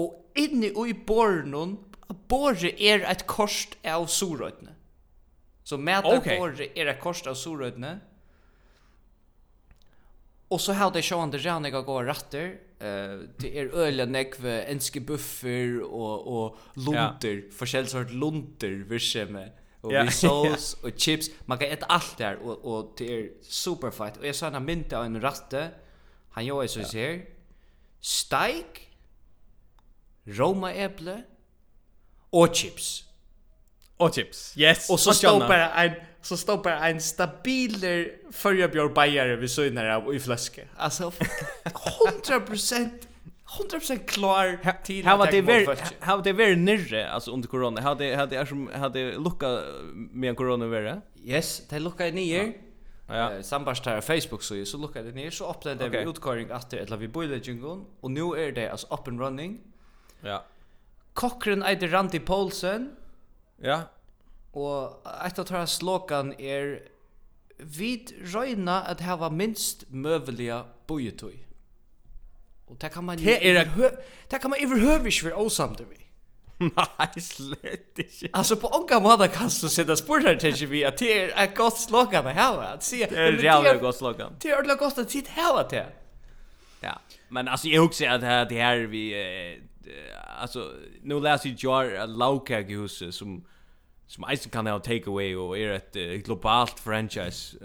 [0.00, 1.76] og inni og i båren,
[2.28, 4.72] båret er et korst av sorøytene.
[5.66, 6.38] Så med at okay.
[6.38, 7.98] båret er et korst av sorøytene,
[10.48, 12.46] Och så hade jag det ranniga jag går ratter.
[12.78, 12.88] Eh
[13.36, 17.52] det är öliga nekv enske buffer och och lunter, ja.
[17.52, 18.84] forskjellig sort lunter
[19.26, 20.04] med och ja.
[20.04, 21.30] rissoles och chips.
[21.44, 23.92] Man kan äta allt där och och det är super.
[24.18, 25.70] Och jag sa när mynta en ratte.
[26.30, 27.24] Han gör ju så ser.
[28.00, 28.90] Steak,
[30.24, 31.22] Roma äpple
[32.30, 33.04] och chips.
[33.96, 34.58] Och chips.
[34.58, 34.90] Yes.
[34.90, 40.14] Och så står bara en så står bara en stabiler förjabjör bajare vid sönder av
[40.14, 40.62] i flaska.
[40.76, 41.12] Alltså
[42.22, 42.90] 100%
[43.46, 47.80] 100% klar till How var det var how det very nere alltså under corona.
[47.80, 49.60] hade hade är som hade lucka
[49.92, 51.00] med corona vara.
[51.24, 52.52] Yes, det lucka ner.
[53.08, 53.42] Ja.
[53.42, 56.96] Sambarstar Facebook så så lucka det ner så öppnade det vi utkoring att det eller
[56.96, 59.60] vi boiler jingon och nu är det alltså up and running.
[60.20, 60.44] Ja.
[61.12, 62.96] Cochran Eider Randy Paulsen
[63.64, 63.80] Ja.
[64.56, 66.78] Og eitt av tåra slogan er
[67.58, 71.36] vid røyna at hava minst møvelige bojetøy.
[72.66, 73.18] Og det kan man...
[73.18, 73.64] Det er
[74.30, 76.02] Det kan man overhøver ikke være åsamt vi.
[76.60, 78.30] Nei, slett ikke.
[78.32, 81.78] Altså, på ånka måte kan du sitte spørsmål til vi at det er et godt
[81.82, 82.70] slogan å hava.
[82.80, 84.38] Det er reale godt slogan.
[84.40, 85.90] Det er ordentlig godt å sitte hava til.
[86.82, 86.96] Ja,
[87.28, 89.08] men altså, jeg husker at det her vi...
[89.14, 89.56] Eh,
[90.40, 90.72] alltså
[91.02, 93.44] nu läser ju jar Lauka Goose som
[94.06, 97.56] som Eisen kan ha take away och är ett uh, globalt franchise.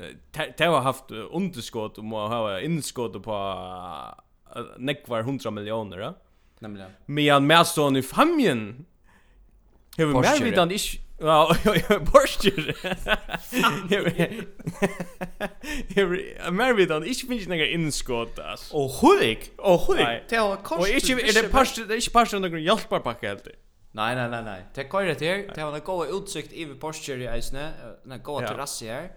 [0.58, 3.34] Det har haft underskott och må ha inskott på
[4.56, 5.98] uh, nekvar 100 miljoner.
[5.98, 6.14] Ja?
[6.60, 6.92] Nämligen.
[7.06, 8.86] Men han med sån i familjen.
[9.98, 10.72] Hur mer vi han
[11.22, 11.56] Ja,
[12.14, 12.76] borstur.
[15.96, 18.72] Jag mer vid att inte finns några inskott as.
[18.74, 20.08] Och hulik, och hulik.
[20.30, 20.82] Det har kost.
[20.82, 23.48] Och inte är det pastor, det är inte pastor någon hjälparpacka helt.
[23.92, 24.62] Nej, nej, nej, nej.
[24.74, 25.52] Det kör det här.
[25.56, 27.72] Det har en god utsikt i borstur i Isne,
[28.12, 29.12] en god terrass här.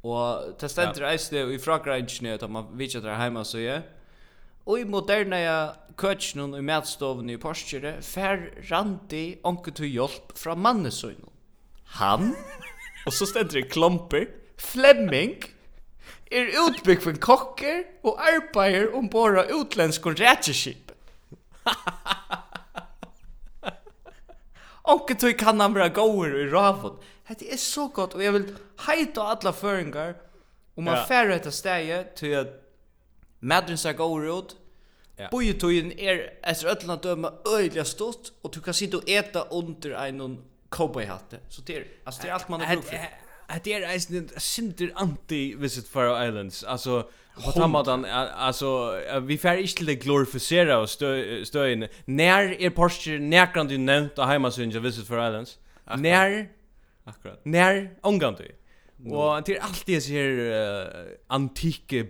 [0.00, 3.82] Och det ständer Isne i Frankrike att man vet att det är hemma så är.
[4.66, 5.38] Og i moderne
[5.98, 11.31] køtjen i matstoven i Porsche fer randi onke til hjelp fra mannesøgnen.
[11.92, 12.36] Han,
[13.06, 15.44] och så ständer det klomper, Flemming,
[16.30, 20.92] er utbygg för kocker och arbetar ombord av utlenskon rætjeskip.
[24.82, 26.98] Onke tog kan han vara gåer i ravon.
[27.38, 30.16] Det är så gott och jag vill heita alla föringar
[30.74, 31.04] om man ja.
[31.04, 32.58] färre detta steg til att
[33.40, 34.56] Madden ser gåer ut,
[35.18, 35.28] Ja.
[35.30, 40.38] Bojutuin er efter öllna döma öjliga stort, og du kan sitta og eta under einon
[40.72, 41.38] cowboy hatte.
[41.48, 42.84] Så det är alltså det är allt man har gjort.
[42.84, 42.98] för.
[43.64, 46.64] Det är en synder anti visit Faroe Islands.
[46.64, 47.08] Alltså
[47.44, 51.88] på tamadan alltså vi får inte till det glorificera och stöjen.
[52.04, 55.58] När är Porsche när kan du nämnt av hemma visit Faroe Islands?
[55.96, 56.48] När
[57.04, 57.40] akkurat.
[57.44, 58.56] När ångan du.
[59.10, 60.86] Och det är alltid så här uh,
[61.26, 62.06] antike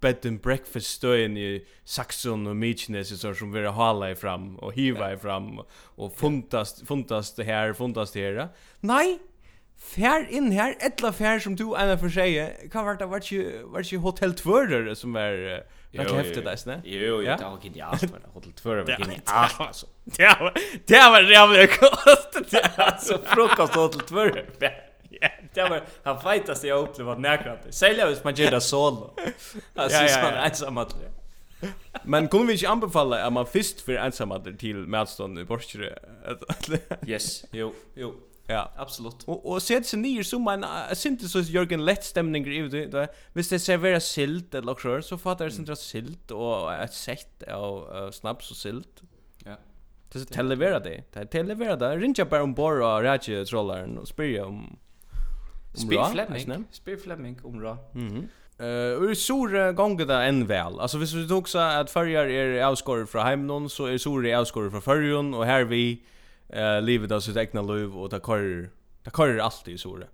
[0.00, 4.72] bed and breakfast støyen i Saxon og Mykines så som vi hala i fram og
[4.76, 8.48] hiva i fram og fundast fundast det här fundast det här.
[8.80, 9.18] Nei.
[9.80, 12.34] Fær inn her, etla fær som du ena for seg,
[12.68, 15.38] hva var det, var ikke, var ikke Hotel Tvører som var,
[15.96, 16.76] var ikke heftet deg, snä.
[16.84, 19.00] Jo, jo, det var genialt, men Hotel Det var, det
[20.36, 20.52] var,
[20.84, 22.36] det var, det var, det var, det var, det var, det
[23.50, 24.89] var, det var, det det var,
[25.54, 27.72] det var han fightas jag upplever vad näkrande.
[27.72, 29.10] Sälja hvis man gör det solo.
[29.74, 30.44] Alltså ja, ja, ja.
[30.44, 30.96] ensamt.
[32.04, 35.94] Men kunde vi inte anbefalla att man först för ensamhet till Madstone i Borskjö?
[37.06, 38.14] yes, jo, jo.
[38.46, 39.22] Ja, absolut.
[39.24, 40.64] Och och sett sig ner som en
[40.96, 43.08] syntes så Jörgen lätt stämning i det.
[43.32, 48.10] Visst det serveras silt eller något så fattar det centralt silt och ett sätt av
[48.10, 49.02] snaps och silt.
[49.44, 49.56] Ja.
[50.12, 51.04] Det är televera det.
[51.12, 51.96] Det är televera det.
[51.96, 54.78] Rinja bara om borra och rätje trollaren och spyrja om
[55.74, 56.64] Spear Fleming.
[56.70, 57.78] Spear Fleming om ra.
[57.92, 58.08] Mhm.
[58.08, 58.28] Mm
[58.60, 60.80] Eh, uh, sur gånger där en väl.
[60.80, 64.70] Alltså hvis vi tog så att förjar är avskorr från hemnon så är sur är
[64.70, 66.02] från förjon och här vi
[66.48, 68.70] eh livet av sitt egna liv och ta kör
[69.04, 70.08] ta kör alltid sur.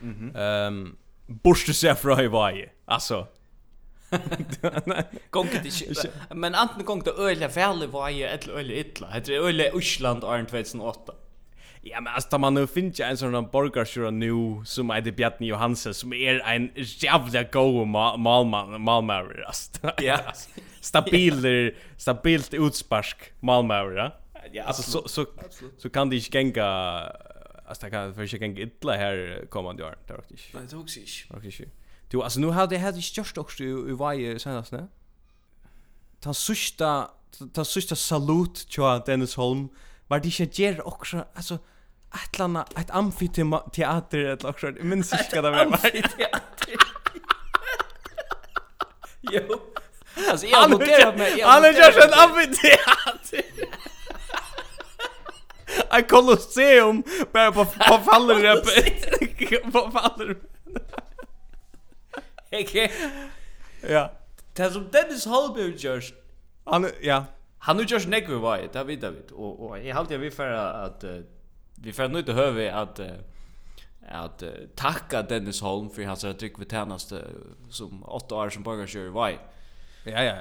[0.00, 0.36] Mhm.
[0.36, 2.70] Ehm borste sig från i varje.
[2.84, 3.26] Alltså
[5.30, 6.10] Gongt inte.
[6.34, 9.20] Men antingen gongt det öliga väl i varje eller öliga illa.
[9.24, 11.12] Det är öliga Island 2008.
[11.90, 15.12] Ja, men alltså man nu finns ju en sån där borgarsjura nu som är det
[15.12, 19.92] Bjarni Johansen som är en jävla go malman malmare alltså.
[19.98, 20.18] Ja.
[20.80, 23.94] Stabiler, stabilt utspark malmare.
[23.96, 24.12] Ja,
[24.52, 25.26] Ja, alltså så så
[25.78, 26.64] så kan det inte gänga
[27.66, 30.32] alltså det kan för sig gänga illa här kommande år det är också.
[30.32, 30.44] inte.
[30.52, 31.10] Nej, det också inte.
[31.28, 31.76] Det är Också inte.
[32.10, 34.86] Du alltså nu hade det hade störst också i varje senast, ne?
[36.20, 37.10] Ta sista
[37.52, 39.68] ta sista salut till Dennis Holm
[40.08, 41.58] var det inte gjør också, alltså
[42.24, 46.74] ett landa ett amfiteater eller ett laxar men så ska det vara amfiteater
[49.20, 49.60] jo
[50.30, 53.42] alltså jag noterar mig Han har just ett amfiteater
[55.92, 57.02] Ett kolosseum
[57.32, 58.56] bara på på faller
[59.70, 60.36] på faller
[62.52, 62.92] Okej.
[63.88, 64.10] Ja.
[64.56, 66.12] Det som Dennis Holberg gjørs.
[66.66, 67.24] Han, ja.
[67.58, 69.10] Han har gjørs nekve vei, det vet jag.
[69.12, 69.32] vidt.
[69.32, 71.22] och og jeg halte jeg vil for uh,
[71.86, 73.00] vi får nu inte höra att
[74.08, 74.42] att
[74.76, 77.24] tacka Dennis Holm för hans tryck vid tjänaste
[77.70, 79.30] som åtta år som borgarkör var.
[80.04, 80.36] Ja ja.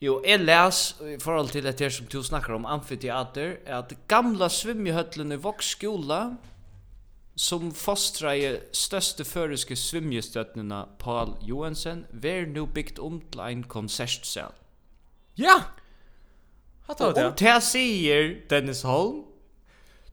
[0.00, 4.48] Jo, jeg les i forhold til etter som du snakker om amfiteater, er at gamla
[4.48, 5.76] svimjehøtlen i Vox
[7.36, 14.52] som fostra i største føreske svimjestøtnena Paul Johansen, ver nu bygd om til ein konsertsal.
[15.36, 15.62] Ja!
[16.86, 17.24] Hatt av det.
[17.24, 19.24] Og det sier Dennis Holm,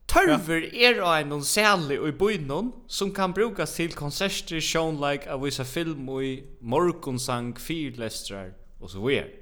[0.08, 5.64] Tørver er av en særlig i bøynen som kan brukes til konserter, sjånleik, av vissa
[5.64, 9.32] film og i morgonsang, fyrlestrar og så videre.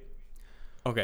[0.85, 1.01] Ok.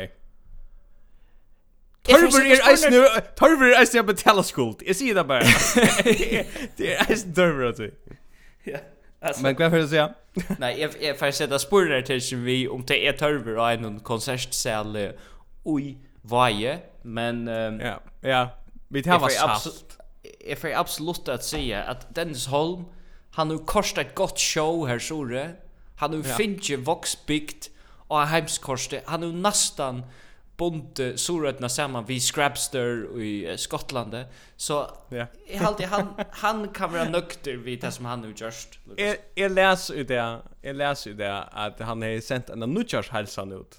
[2.09, 4.87] Tørver er eisen eisne, tørver er eisen eisne betala skuld.
[4.87, 5.43] Jeg sier det bare.
[6.79, 7.91] det er eisne tørver, vi.
[8.67, 8.79] Ja.
[9.21, 10.15] Alltså, men vad får du säga?
[10.59, 14.01] Nej, jag jag får sätta spurrar till som vi om det är törver och en
[14.01, 15.13] konsertsal
[15.65, 18.49] oj Vaje, men um, ja, ja.
[18.89, 19.99] Vi tar var salt.
[20.49, 22.85] Jag får absolut att säga att Dennis Holm
[23.31, 25.51] han har kostat ett gott show här sore.
[25.97, 26.35] Han har ja.
[26.35, 27.71] finche voxbikt
[28.09, 29.03] och hemskorste.
[29.07, 30.03] Han har nästan
[30.57, 34.25] bonte sorötna samman vi Scrapster i Skottland
[34.57, 35.27] så ja.
[35.49, 38.79] jag han han kan vara nykter vid det som han har gjort.
[38.97, 40.41] Jag jag läs ut det.
[40.63, 42.69] Jag läs ut det att han har sendt en av
[43.11, 43.79] hälsan ut.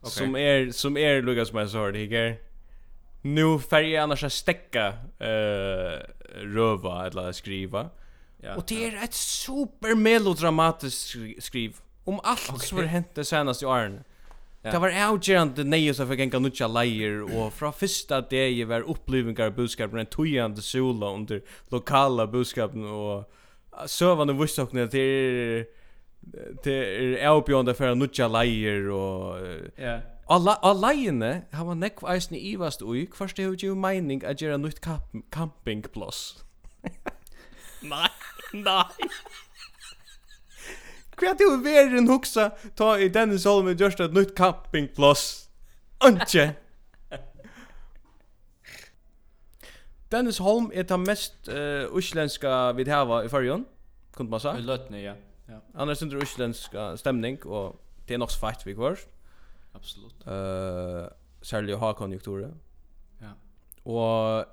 [0.00, 0.10] Okay.
[0.10, 2.47] Som är som är Lucas Mazor det här
[3.22, 4.86] nu färg annars att stäcka
[5.18, 7.90] eh röva eller skriva.
[8.42, 8.56] Ja.
[8.56, 12.66] Och det är ett super melodramatiskt skriv om allt okay.
[12.66, 14.04] som har hänt det senaste åren.
[14.62, 14.70] Ja.
[14.70, 19.50] Det var avgörande nej så fick enka nutja lejer och från första dagen var upplevelser
[19.50, 23.32] budskapen en tojande sola under lokala budskapen och
[23.86, 25.66] sövande vuxna det är
[26.64, 26.74] det
[27.22, 29.36] är avbjörande för nutja lejer och
[29.76, 34.42] ja Alla har man nekv eisen i ivast ui, hvers det har jo meining at
[34.42, 34.80] gjøre nytt
[35.32, 36.44] campingplass.
[37.82, 38.08] Nei,
[38.52, 39.08] nei.
[41.18, 45.48] Hva er det jo verden huksa ta i denne solmen gjørst et nytt campingplass?
[46.04, 46.56] Antje!
[50.12, 53.64] Dennis Holm er ta mest uh, uslenska vi hava i fyrjon,
[54.16, 54.56] kunde man sa?
[54.56, 55.14] I løtne, ja.
[55.48, 55.60] ja.
[55.76, 58.98] Han er sindre uslenska stemning, og det er nok så fært vi kvar.
[59.72, 60.26] Absolut.
[60.26, 62.54] Eh särskilt ha konjunkturer.
[63.18, 63.32] Ja.
[63.82, 64.46] Och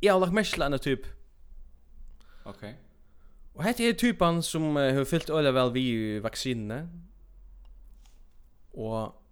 [0.00, 1.00] jag har lagt mest landa typ.
[2.44, 2.58] Okej.
[2.58, 2.74] Okay.
[3.52, 6.88] Och hette är typen som uh, har fyllt öle väl vi vaccinet.
[8.70, 9.22] Och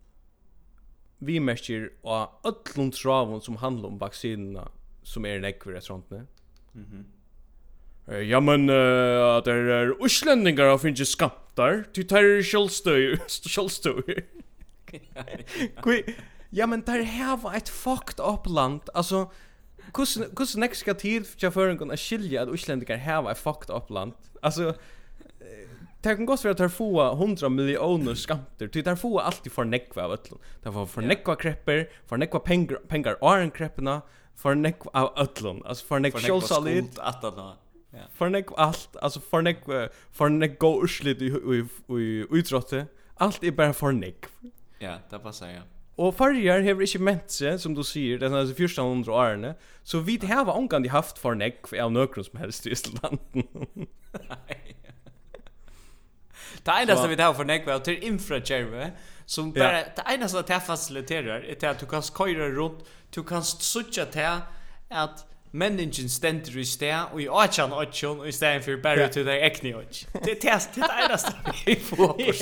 [1.19, 4.69] vi märker av öllum travon som handlar om vaccinerna
[5.03, 6.27] som är näck sånt restauranterna.
[6.73, 7.07] Mhm.
[8.07, 11.85] Eh, ja men uh, att det är uslendingar av finns skamtar.
[11.95, 13.17] Du tar självstöj.
[13.29, 14.27] Självstöj.
[15.83, 16.03] Kui,
[16.53, 19.27] ja, men der hava et fucked up land, altså,
[19.93, 24.13] hvordan nek skal tid for føringen å skilja at Uslendikar hava et fucked up land?
[24.43, 24.75] Altså,
[26.03, 29.65] det kan godt være at der få 100 millioner skamter, til der få alltid for
[29.65, 30.41] nekva av ötlun.
[30.65, 34.01] Der får for nekva krepper, for nekva pengar, pengar åren kreppena,
[34.35, 36.51] for nekva av ötlun, altså for nekva kjolsalit.
[36.51, 37.49] For nekva skuld atana.
[38.19, 41.31] For nekva allt, altså for nekva, for nekva urslit i
[42.35, 42.87] utrotte,
[43.23, 44.33] allt er bara for nekva.
[44.83, 45.63] Ja, det passar, ja.
[46.01, 50.19] Og farger hever ikke ment seg, som du sier, det er 1400 årene, så vi
[50.27, 53.49] har omgang de haft for nekk av nøkron som helst i Islanden.
[54.29, 54.61] Nei.
[56.63, 58.93] Det eneste vi har for nekk var til infrakjerve,
[59.27, 63.43] som bare, det eneste det fasiliterer, er til at du kan køyre rundt, du kan
[63.43, 64.45] sutja til
[64.91, 69.27] at menningin stendur i sted og i åtjan åtjan og i stedet for bare til
[69.27, 70.23] deg ekne åtjan.
[70.23, 71.35] Det er det eneste
[71.67, 72.33] vi får på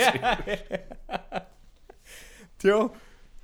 [2.62, 2.94] Jo,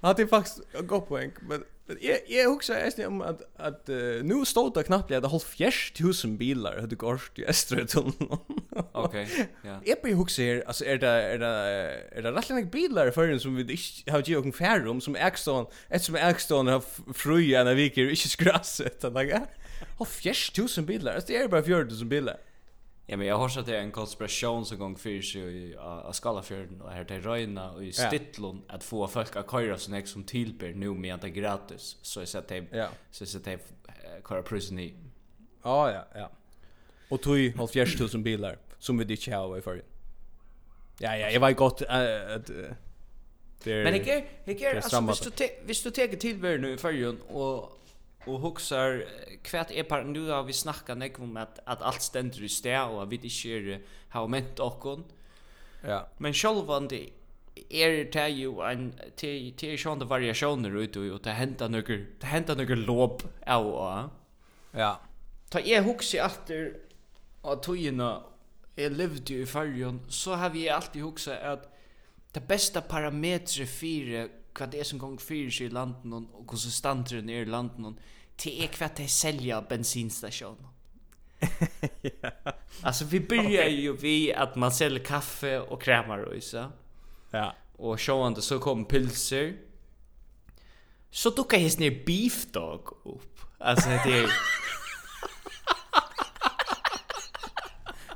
[0.00, 1.32] han hade faktiskt en god poäng.
[1.48, 5.22] Men, men jag, jag huxar ens om att, att uh, nu stod det knappt att
[5.22, 8.38] det har fjärst tusen bilar hade gått i Öströtunneln.
[8.92, 9.28] Okej,
[9.62, 9.80] ja.
[9.84, 11.46] Jag blir huxar här, alltså är det, är det,
[12.12, 15.16] är det rätt länge bilar för som vi inte har gett någon färre om som
[15.16, 19.02] ägstån, eftersom ägstån har fruja när vi inte skrasset.
[19.02, 19.46] Han
[19.98, 22.36] har fjärst tusen bilar, alltså det är bara fjärd tusen bilar.
[23.08, 26.90] Ja, men jag har sett det en konspiration som gång för sig av Skalafjörden och
[26.90, 30.72] här till Röjna och i Stittlund att få folk att köra sån här som tillber
[30.72, 31.96] nu med att det är gratis.
[32.02, 32.88] Så jag sett det ja.
[33.10, 33.58] så jag sett det
[34.28, 34.94] köra prisen i.
[35.62, 36.30] Ja, ja, ja.
[37.08, 39.82] Och tog 7000 bilar som vi ditt har i förr.
[40.98, 42.56] Ja, ja, jag var gott att uh,
[43.64, 43.92] Men
[44.44, 47.78] det är alltså visst du visst du tar tillber nu i förrjun och
[48.26, 49.04] och huxar
[49.42, 52.84] kvärt är par nu har vi snackat näck om att att allt ständer i stä
[52.84, 55.00] och vi inte sker har ment och
[55.82, 56.08] Ja.
[56.18, 57.12] Men självan det
[57.70, 62.26] er det you en till till sjón de variationer ut och ta henta nøkur ta
[62.26, 64.08] henta nøkur lob au au.
[64.74, 64.96] Ja.
[65.50, 66.72] Ta er hugsi aftur
[67.42, 68.22] og tøyina
[68.76, 71.68] er lived i färjan så har vi alltid huxa at
[72.32, 77.04] det bästa parametret för hva det er som gång fyrir seg i landen og hvordan
[77.26, 77.98] ner er i landen
[78.36, 80.66] till är kvart att sälja bensinstation.
[82.20, 82.30] ja.
[82.82, 83.70] Alltså vi börjar okay.
[83.70, 86.54] ju vi att man säljer kaffe och krämarröjs.
[87.30, 87.54] Ja.
[87.76, 89.56] Och showande så kom pilser.
[91.10, 93.40] Så duckar jag ner beef dog upp.
[93.58, 94.30] Alltså det är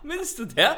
[0.03, 0.77] Minns du det?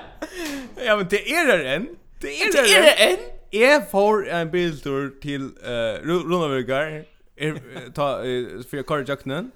[0.76, 1.96] Ja, men det är det än.
[2.20, 3.18] Det är det, det, är det än.
[3.50, 7.04] Jag får en bildur till uh, Runavirgar
[7.42, 9.50] er, ta, uh, för jag kör jakten.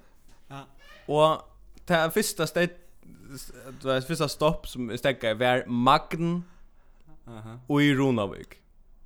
[0.47, 0.65] Ja.
[1.05, 1.41] Och
[1.85, 2.69] det första steg
[3.81, 6.43] det första stopp som stäcker var Magn.
[7.27, 7.59] Aha.
[7.67, 8.47] Och i Runavik.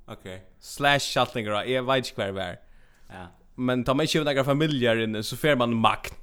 [0.06, 0.44] Okej.
[0.60, 1.66] Slash Schattlingra.
[1.66, 2.56] Jag vet inte kvar var.
[3.08, 3.26] Ja.
[3.54, 6.14] Men tar man inte några familjer inne så får man Magn.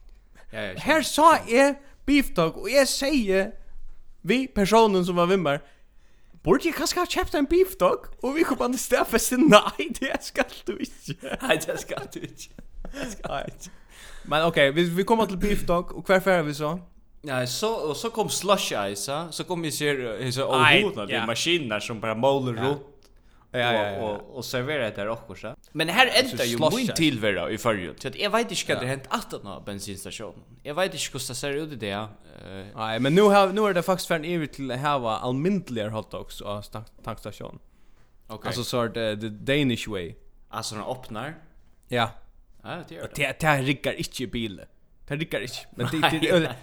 [0.51, 0.73] Ja, ja.
[0.77, 3.51] Här sa jag beefdog och jag säger
[4.21, 5.61] vi personen som var vimmar
[6.43, 7.99] Borde jag kanske ha köpt en beef dog?
[8.21, 11.37] Och vi kommer att stäffa sig, nej det ska du inte.
[11.41, 12.43] Nej det ska du inte.
[12.83, 13.69] Det ska inte.
[14.23, 16.79] Men okej, okay, vi, vi kommer till beef dog och kvar färre vi så?
[17.21, 21.27] Ja, så och så kom slush ice, så kom vi ser så ohodna, det är
[21.27, 22.81] maskiner som bara målar runt
[23.51, 23.97] Ja, ja, ja.
[23.97, 25.55] Och och servera det också så.
[25.71, 27.93] Men här ända ju min tillvaro i förr.
[27.99, 30.43] Så att jag vet inte vad det hänt att nå bensinstation.
[30.63, 31.91] Jag vet inte hur det ser ut i det.
[31.91, 32.07] Eh.
[32.75, 36.41] Nej, men nu har nu är det faktiskt för en til till hava ha hotdogs
[36.41, 36.63] och
[37.03, 37.59] tankstation.
[38.27, 38.47] Okej.
[38.47, 40.15] Alltså så det the Danish way.
[40.49, 41.35] Alltså den öppnar.
[41.87, 42.09] Ja.
[42.63, 43.09] Ja, det är det.
[43.15, 44.65] Det det riggar inte bilen.
[45.09, 45.55] Det rycker inte.
[45.75, 46.09] Men det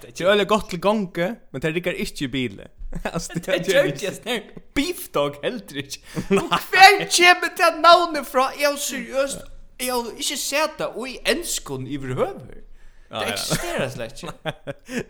[0.02, 2.68] det är öle gott till gånge, men det rycker inte i bilen.
[3.12, 4.42] Alltså det är ju just där.
[4.74, 5.98] Beef dog Eldridge.
[6.28, 9.38] Kvar kjem det att nåne från jag seriöst.
[9.78, 12.64] Jag inte sett det och i enskon i överhuvud.
[13.08, 14.24] Det existerar släkt.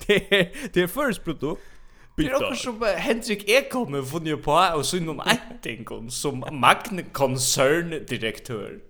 [0.06, 1.62] Det är det er først produkt.
[2.16, 7.02] Det är också som Henrik Ekholm har funnit på och så någon ätting som Magne
[7.12, 8.80] Concern direktör.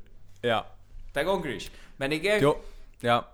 [0.42, 0.66] Ja.
[1.14, 1.70] Det går inte.
[1.97, 2.42] Men jag är...
[2.42, 2.57] Jo,
[3.01, 3.24] ja.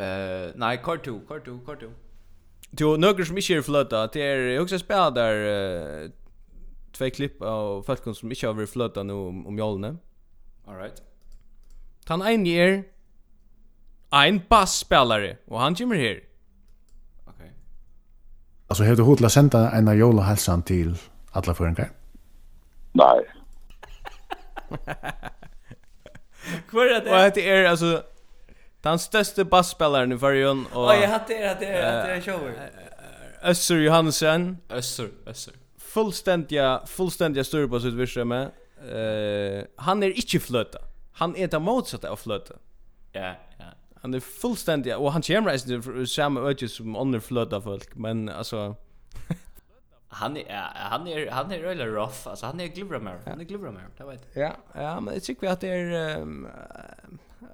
[0.00, 1.86] Eh, nej, kort to, kort to, kort to.
[2.70, 6.10] Du några som inte är flöta, det är också spelar där
[6.92, 9.96] två klipp av folk som inte har flöta nu om, om jolne.
[10.66, 11.02] All right.
[12.04, 12.84] Tan en är
[14.10, 16.20] en bassspelare och han kommer här.
[17.26, 17.52] Okej.
[18.66, 20.96] Alltså har du hotla sända en av hälsan till
[21.30, 21.90] alla förenkar?
[22.92, 23.24] Nej.
[26.68, 27.26] Kvar det?
[27.26, 28.02] Och det är alltså
[28.82, 32.50] Den største bassspilleren i Färjön och Oj, jag hade det, hade det, hade show.
[33.42, 34.58] Össer Johansen.
[34.70, 35.54] Össer, Össer.
[35.78, 38.52] Fullständiga, fullständiga styr på sitt virksomhet.
[38.84, 40.78] Uh, han är inte flöta.
[41.12, 42.54] Han är det motsatta av flöta.
[43.12, 43.64] Ja, ja.
[44.02, 48.76] Han är fullständiga, och han kommer reisande samma öde som andra flöta folk, men alltså...
[50.08, 53.40] han är ja, han är han är really rough alltså han är glibramär mer, han
[53.40, 56.48] är mer, det vet ja ja men jag tycker att det är um,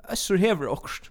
[0.08, 1.04] Össer Hever också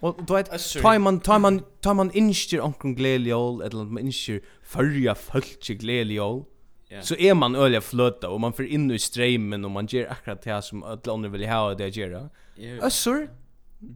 [0.00, 0.50] Och du vet
[0.82, 6.44] tar man tar man tar man instyr onkel glädjol eller man instyr förja fölkje glädjol.
[6.90, 7.04] Yeah.
[7.04, 10.42] Så är man öliga flöta och man får in i strömmen och man ger akkurat
[10.42, 12.28] det som alla andra vill ha det göra.
[12.56, 12.86] Yeah.
[12.86, 13.30] Össur?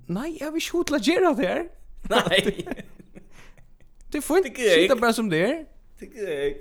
[0.06, 1.68] Nej, jag vill skjuta göra det här.
[2.10, 2.66] Nej.
[4.12, 5.66] Det får inte sitta bara som det är.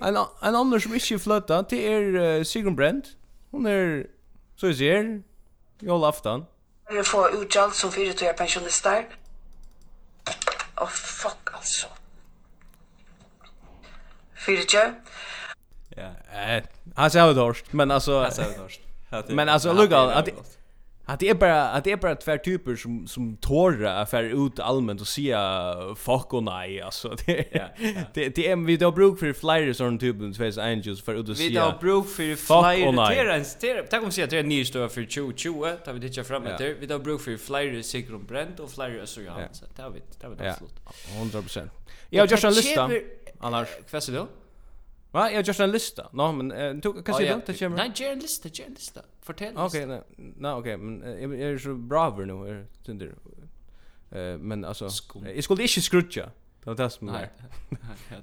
[0.01, 3.17] En, en annan som ikke er fløtta, det er uh, Sigrun Brent.
[3.51, 4.03] Hun er,
[4.55, 5.07] så jeg ser,
[5.81, 6.43] jól aftan.
[6.93, 9.03] Jeg får utgjald som 4-2 pensjonister,
[10.81, 11.87] oh, fuck altså.
[14.45, 14.93] Fyrtje?
[15.97, 16.63] Ja, eh,
[16.95, 18.21] han ser det dårst, men alltså...
[18.21, 18.81] Han det dårst.
[19.29, 20.29] Men alltså, lugga, att
[21.11, 24.59] Att det är bara att det är bara två typer som som tårar affär ut
[24.59, 27.91] allmänt och säga fuck och nej alltså det ja, ja.
[28.13, 31.49] det det är vi då bruk för flyers sån typen face angels för att säga
[31.49, 34.65] Vi då bruk för flyers det är en stereo tack om säga det är ny
[34.65, 38.19] stöv för 2020 tar vi det jag fram där vi då bruk för flyers Sigrid
[38.19, 39.37] Brent och flyers så ja.
[39.51, 40.73] Så tar vi tar vi det slut
[41.33, 41.69] 100%.
[42.09, 42.89] Jag har just en lista.
[43.39, 44.27] Annars, vad säger du?
[45.11, 46.09] Va, jag just en lista.
[46.13, 47.77] No, men du tog kan se då det kommer.
[47.77, 49.01] Nej, gör en lista, gör en lista.
[49.21, 49.53] Fortell.
[49.57, 51.01] Okej, okay, nej, nej okej, men
[51.39, 53.15] jag är så braver nu är synder.
[54.11, 56.29] Eh men alltså jag skulle inte skrutcha.
[56.63, 57.29] Det var det som Nej.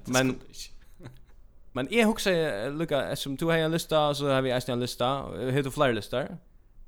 [0.05, 0.39] Men
[1.71, 5.21] Men jag huxar lucka som du har en lista så har vi en lista.
[5.27, 6.37] Hur du fler listor?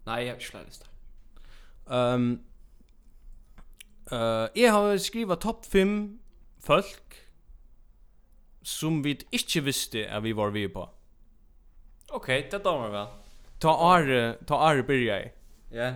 [0.03, 0.87] Nej, jag har flyr listar.
[1.89, 2.39] Ehm
[4.11, 6.19] Eh, jag har skrivit topp 5
[6.59, 7.15] folk
[8.63, 10.85] som vi ikke visste at vi var vi på.
[12.11, 13.11] Ok, det damer vel.
[13.61, 15.29] Ta are, ta are byrja i.
[15.71, 15.93] Ja.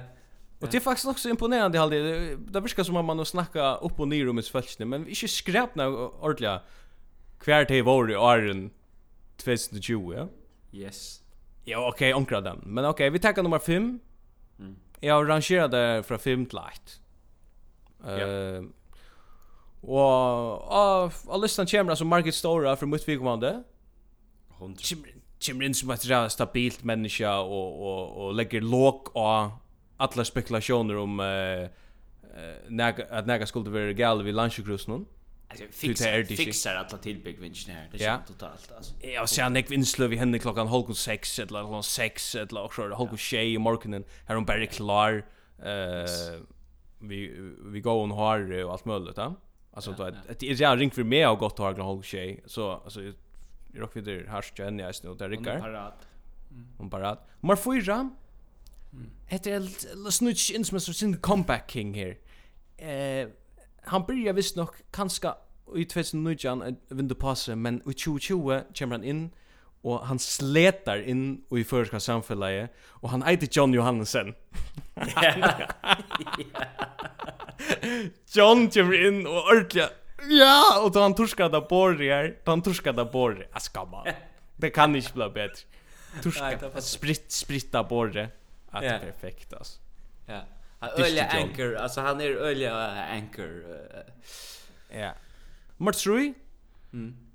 [0.62, 2.38] Og det er faktisk nok så imponerende halde.
[2.54, 5.12] Det virker som om man har snakka opp og nir om et fælsne, men vi
[5.12, 6.60] ikke skrepna ordentlig
[7.44, 8.72] hver til vår i åren
[9.38, 10.26] 2020, ja?
[10.74, 11.22] Yes.
[11.68, 12.64] Ja, ok, omkra den.
[12.66, 14.02] Men ok, vi tar nummer 5.
[14.58, 14.76] Mm.
[15.02, 17.00] Jeg har rangerat det fra 5 til 8.
[18.06, 18.60] Ja.
[18.60, 18.66] Uh,
[19.88, 23.64] Og av, av listan kommer altså Market Stora fra mitt vikommande.
[25.46, 29.52] Kommer inn som et stabilt menneske og, og, og legger låg av
[30.00, 31.68] alla spekulationer om uh,
[32.36, 35.06] uh, at nega skulle være gal vid landsjukrusen.
[35.50, 37.90] Alltså fixar fixar alla tillbyggvinchen här.
[37.92, 38.94] Det är totalt alltså.
[39.00, 43.18] Jag ser Nick Winslöv vi henne klockan halv 6 eller halv 6 eller också halv
[43.18, 44.04] 6 i morgonen.
[44.26, 45.26] Här hon Barry Klar
[45.60, 46.42] eh
[47.00, 49.36] vi vi går hon har och allt möjligt, va?
[49.76, 52.72] Alltså då att det är jag ring för mig och gott har glad tjej så
[52.72, 53.14] alltså jag
[53.74, 55.62] rock vidare här ska jag nästan och där Rickard.
[55.62, 56.08] Parat.
[56.78, 57.28] Hon parat.
[57.40, 58.16] Mar får Det jam.
[59.30, 62.18] Ett litet snutch in som sin comeback king här.
[62.78, 63.28] Eh
[63.88, 65.34] han börjar visst nog kanske
[65.76, 69.30] i 2019 vindu passe men i 2020 kommer han in
[69.82, 74.34] och han sletar in i förska samfället och han heter John Johansen.
[78.34, 79.90] John kommer in och ordentligt.
[80.30, 81.62] Ja, och då han torskar da
[82.44, 84.08] Då han torskar da borri Jeg man
[84.56, 85.66] Det kan inte bli bättre.
[86.24, 86.82] Torska.
[86.82, 88.28] Spritt, spritta borri
[88.72, 89.80] Att det är perfekt alltså.
[90.26, 90.42] Ja
[90.80, 92.76] Han øyla anchor Alltså han är öliga
[93.12, 93.64] anchor
[94.90, 95.12] Ja
[95.78, 96.34] Nummer 3
[96.94, 97.26] Mm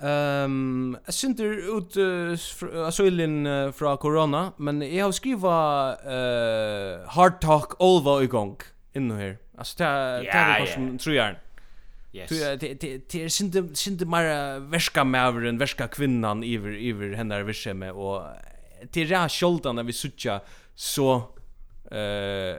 [0.00, 7.08] Ehm jag synter ut uh, asylin uh, från corona men jag har skriva eh uh,
[7.08, 8.48] hard talk olva igång.
[8.48, 9.38] Mm inne her.
[9.58, 9.84] Alltså det
[10.22, 11.34] det är som tror jag.
[12.12, 12.28] Yes.
[12.30, 17.42] Det det det är synte synte mer värska mävren, värska kvinnan iver, iver henne där
[17.42, 18.22] vischeme och
[18.90, 20.40] till rä skoldan när vi sucha
[20.74, 21.16] så
[21.90, 22.56] eh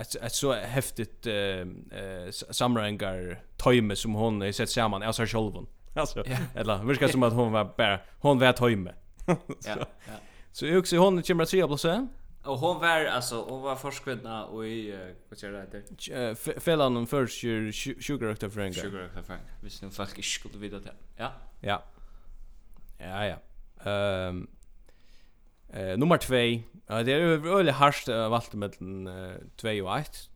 [0.00, 5.66] ett ett så häftigt eh eh samrangar tajme som hon har sett samman alltså självon.
[5.94, 6.24] Alltså
[6.54, 8.92] eller virka som att hon var bara hon var tajme.
[9.26, 9.36] Ja.
[9.66, 9.86] Ja.
[10.52, 12.08] Så jag också hon kommer att se på så.
[12.44, 16.60] Och hon var alltså hon var forskvinna och i vad säger det heter?
[16.60, 17.40] Fällan om först
[18.04, 18.74] sugar doctor Frank.
[18.74, 19.42] Sugar doctor Frank.
[19.60, 20.94] Visst nu folk inte skulle veta det.
[21.16, 21.32] Ja.
[21.60, 21.82] Ja.
[22.98, 23.36] Ja ja.
[23.90, 24.48] Ehm
[25.68, 26.32] eh nummer 2.
[27.02, 29.08] Det är öle harst valt mellan
[29.56, 30.30] 2 och 1.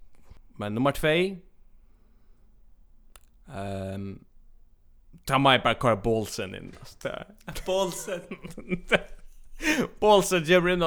[0.48, 1.08] Men nummer 2
[3.54, 4.24] Ehm
[5.24, 6.76] Ta mig bara kvar bolsen in.
[7.66, 8.20] Bolsen.
[10.00, 10.82] Paulsen ger in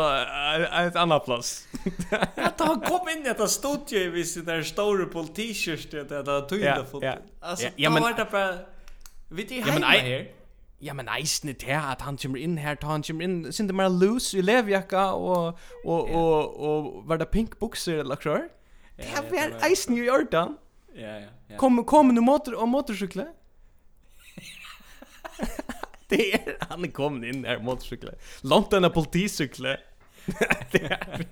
[0.87, 1.67] ett annat plats.
[2.35, 6.41] Att han kom in i detta studio i sin där stora politiskt det där där
[6.41, 7.03] tog det fot.
[7.39, 8.57] Alltså ja, men vart på
[9.29, 10.27] vid i hemma här.
[10.79, 13.67] Ja men eisen det här att han kommer in här tar han kommer in sin
[13.67, 18.47] det mer loose i levjacka och och och och var det pink boxer eller så.
[18.95, 20.57] Det här är eisen i Jordan.
[20.93, 21.27] Ja ja.
[21.47, 21.57] ja.
[21.57, 23.25] Kom kom nu motor och motorcykla.
[26.17, 28.15] det är han är kommit in där motorcykeln.
[28.41, 29.77] Långt den politicykeln.
[30.71, 31.25] det är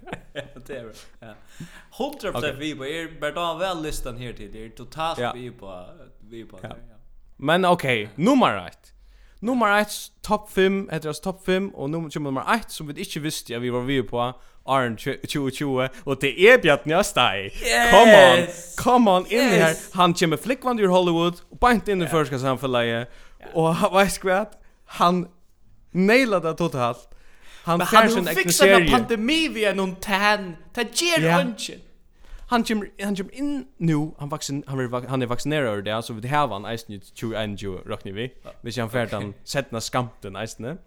[0.68, 1.34] det är ja.
[1.98, 4.52] Hundra procent vi på er bara väl listan här till.
[4.52, 5.34] Det är totalt ja.
[5.36, 5.86] vi på
[6.20, 6.70] vi på ja.
[6.70, 6.96] ja.
[7.38, 8.94] Men okej, okay, nummer 1.
[9.40, 9.88] Nummer 1
[10.22, 13.62] topp 5, heter det topp 5 och nummer nummer 1 som vi inte visste att
[13.62, 14.34] vi var vi på
[14.66, 17.46] Arn 2020 och det är Bjartni Östaj.
[17.46, 17.92] Yes!
[17.92, 18.48] Come on,
[18.78, 19.54] come on in yes!
[19.54, 19.76] här.
[19.94, 22.12] Han kommer flickvand ur Hollywood och bänt in i yeah.
[22.12, 22.86] första samfället.
[22.86, 23.08] Yeah.
[23.54, 24.34] Och vad ska vi
[24.88, 25.28] han
[25.92, 27.10] nailade det totalt.
[27.64, 30.56] Han Men han har fixat en pandemi via någon tan.
[30.74, 31.42] Det ger yeah.
[31.42, 31.74] inte.
[32.50, 34.12] Han kommer han kommer in nu.
[34.18, 37.62] Han vaccin han är han är vaccinerad det så vi har han ice ju 21
[37.86, 38.34] räknar vi.
[38.62, 40.78] Vi ser han färd han sättna skamten isen.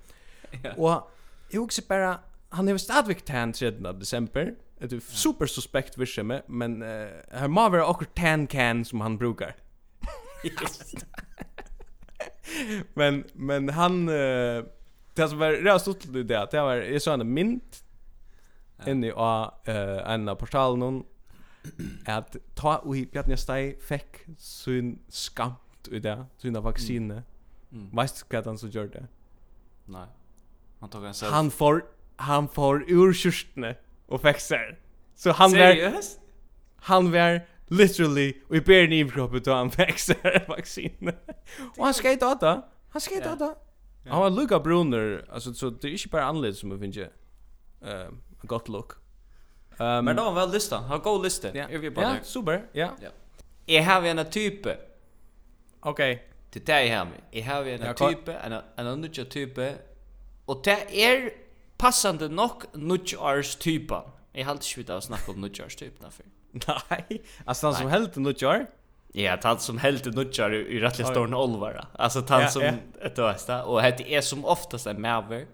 [0.77, 1.11] Och
[1.51, 4.55] jag också bara han är stadvikt tan 3 december.
[4.79, 9.19] Det är super suspekt vischeme men uh, här må vara också tan can som han
[9.19, 9.57] brukar.
[10.45, 10.95] Yes.
[12.95, 14.65] men men han uh,
[15.15, 17.85] det som var rätt stort det där det var är såna en mint
[18.87, 21.05] inne i eh en portal någon
[22.07, 27.23] att ta och Bjarne Stei fick sin skamt i det sina vacciner.
[27.73, 27.85] Mm.
[27.85, 27.97] Mm.
[27.97, 29.07] Vet du vad han så gjorde?
[29.85, 30.07] Nej.
[30.81, 31.35] Han tog en selfie.
[31.35, 31.85] Han får
[32.17, 33.15] han får ur
[33.57, 33.75] og
[34.07, 34.79] och fixar.
[35.15, 36.21] Så han var Seriöst?
[36.77, 37.41] Han var
[37.71, 41.13] literally vi ber ni kroppen to han växer vaccin.
[41.77, 42.63] Och han skate inte åta.
[42.91, 43.55] Han ska inte åta.
[44.07, 47.11] Han var Luca Brunner alltså så det är inte bara anled som vi finner.
[47.85, 48.93] Ehm gott look.
[49.79, 50.85] Um, men då var väl listan.
[50.85, 51.57] Han går lista.
[51.57, 52.67] Ja, ja super.
[52.73, 52.91] Ja.
[53.03, 53.09] Ja.
[53.67, 54.67] Jag har en typ.
[54.67, 56.13] Okej.
[56.13, 56.19] Okay.
[56.51, 57.21] Det där jag har mig.
[57.31, 59.59] Jag har en typ, en en annan typ
[60.45, 61.31] och det är
[61.77, 64.03] passande nog nudge typen.
[64.33, 66.25] Jag har alltid svårt att snacka om nudge typen för.
[66.91, 68.67] Nej, alltså han som helt nu kör.
[69.13, 71.87] Ja, han som helt nutjar i rättliga storn Olvara.
[71.93, 72.63] Alltså han som
[73.03, 75.47] ett östa och det är som oftast en mäver.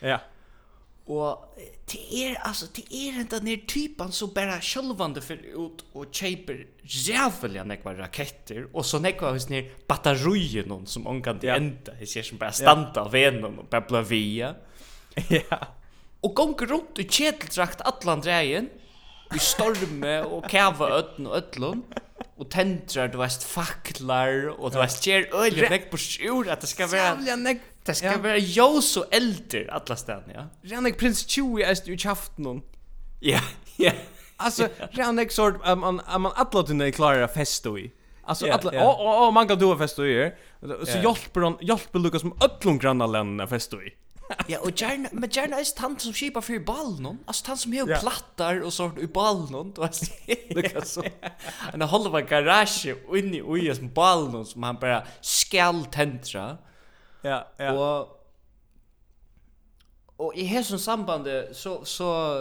[0.00, 0.20] Ja.
[1.06, 1.54] Och
[1.92, 6.66] det är alltså det är inte den typen som bara självande för ut och chaper
[6.82, 11.92] jävliga nekva raketter och så nekva hos ner batterier någon som onkan i ända.
[12.00, 14.54] Det ser som bara stanta av venen och bara blavia.
[15.28, 15.66] Ja.
[16.20, 18.68] Och gånger runt i kjedeldrakt allan drejen
[19.34, 21.84] i storme og kava ötn og ötlun
[22.36, 26.70] og tendrar du veist faklar og du veist ger øyla nekk på sjur at det
[26.70, 27.56] skal være
[27.86, 30.46] det skal være jós og eldir alla stedene ja
[30.76, 32.62] Rennek prins 20 är stu i
[33.32, 33.40] ja
[33.78, 33.92] ja
[34.38, 36.00] Alltså, redan sort att man
[36.34, 37.92] alla tunna är klara festo i.
[38.24, 38.88] Alltså yeah, alla yeah.
[38.88, 40.32] oh oh, oh man kan du festa i.
[40.60, 43.94] Så hjälper de hjälper Lucas med öllum grannaländerna festa i.
[44.46, 47.18] ja, och gärna, men gärna är han som skipar för ball någon.
[47.26, 47.98] Alltså han som har ja.
[47.98, 49.72] plattar och sånt i ball någon.
[49.72, 51.04] Du vet, det så.
[51.48, 56.58] Han håller en garage inne i som ball någon som han bara skall tentra.
[57.22, 57.72] Ja, ja.
[57.72, 58.12] Och
[60.16, 62.36] och i hesson sambandet så så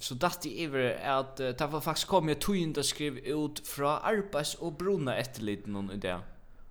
[0.00, 3.68] så datt det över att uh, det var faktiskt kom jag tog inte skriv ut
[3.68, 6.18] från arbets och bruna etterliten någon idé.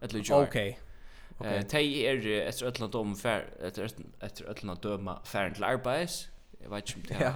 [0.02, 0.44] Eller jag.
[0.44, 0.70] Okej.
[0.70, 0.85] Okay.
[1.40, 1.58] Okay.
[1.58, 3.90] Eh, tei er etter öllna dom fer etter
[4.24, 6.22] etter öllna døma fer til arbeiðis.
[6.62, 7.20] Eg vet ikki det.
[7.20, 7.34] Ja.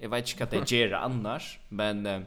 [0.00, 2.26] Eg vet ikki hvat det gera annars, men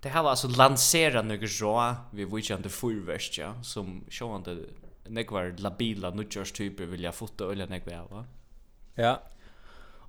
[0.00, 4.56] Det har var alltså lansera några rå vi vet inte förvärst ja som sjåande
[5.04, 8.24] nekvar labila nutjörstyper vill jag fota eller nekvar va.
[8.94, 9.22] Ja.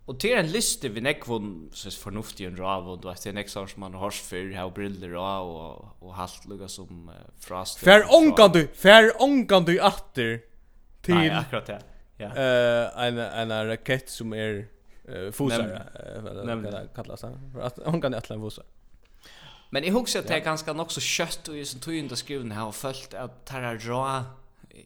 [0.09, 3.35] Og til en liste vi näck von så fornuftig en rav og du vet, det
[3.37, 7.79] nästa som man har fyr, här briller og, og, og halt lukka som uh, frast
[7.79, 10.41] För onkan du, för onkan du åter
[11.01, 11.81] till akkurat det.
[12.17, 12.35] Ja.
[12.35, 14.67] Eh en en raket som är
[15.09, 15.87] uh, fosar
[16.39, 17.39] eller kallas det.
[17.53, 18.65] För att hon kan en fosar.
[19.69, 22.71] Men i at det er ganska nok så kött og i sin tøyende skriven har
[22.71, 24.23] følt at det er rå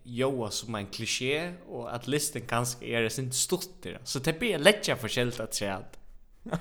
[0.06, 4.00] joa som en klisjé og at listen kanske er sin stottir.
[4.04, 6.00] Så det blir lättja förskällt at se at.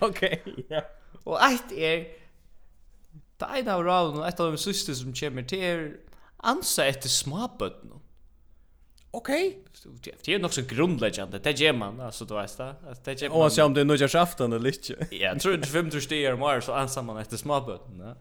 [0.00, 0.80] Okej, okay, ja.
[1.24, 2.04] Og eit er,
[3.40, 5.84] det er en av raven og ett av de siste som kommer til er
[6.44, 8.00] ansa etter småbötten.
[9.14, 9.54] Okej.
[10.24, 11.38] Det er nok så grundläggande.
[11.38, 12.74] Det gjør man altså du vet det.
[13.04, 13.42] Det gjør man.
[13.42, 15.06] Och så om det nu görs afton eller inte.
[15.16, 18.14] Ja, jag tror det 50 stiger mer så ansar man etter småbötten, ja.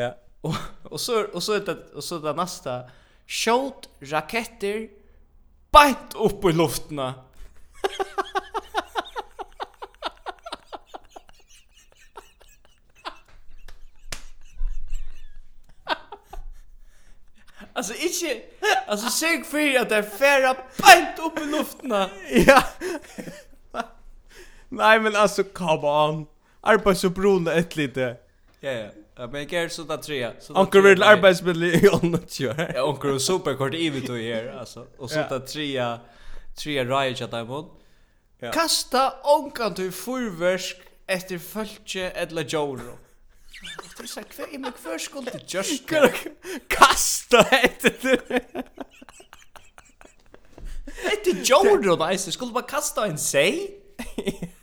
[0.00, 0.14] Ja.
[0.40, 2.82] Och och så och så det och så det nästa
[3.28, 4.88] Skjåt raketter
[5.70, 7.14] Bant upp i luftna
[17.72, 18.42] Alltså inte
[18.86, 22.10] alltså sök för att det färra bant upp i luftna.
[22.30, 22.62] ja.
[24.68, 26.26] Nej men alltså come on.
[26.60, 28.16] Arbetsbron ett lite.
[28.60, 28.88] Ja ja.
[29.18, 30.32] Ja, men jag gör sådär tre.
[30.48, 32.72] Onkel vill arbetsmiddel i annat gör.
[32.74, 34.86] Ja, onkel är superkort i vitt och här, Alltså.
[34.98, 35.98] Och sådär tre,
[36.54, 37.46] tre rajt att jag
[38.38, 38.52] Ja.
[38.52, 42.98] Kasta onkan till fyrversk efter fölkje eller joro.
[43.96, 45.88] Det är så här, jag men kvar skulle det just
[46.68, 48.40] Kasta efter det.
[51.04, 53.80] Efter joro, nej, så skulle bara kasta en sej.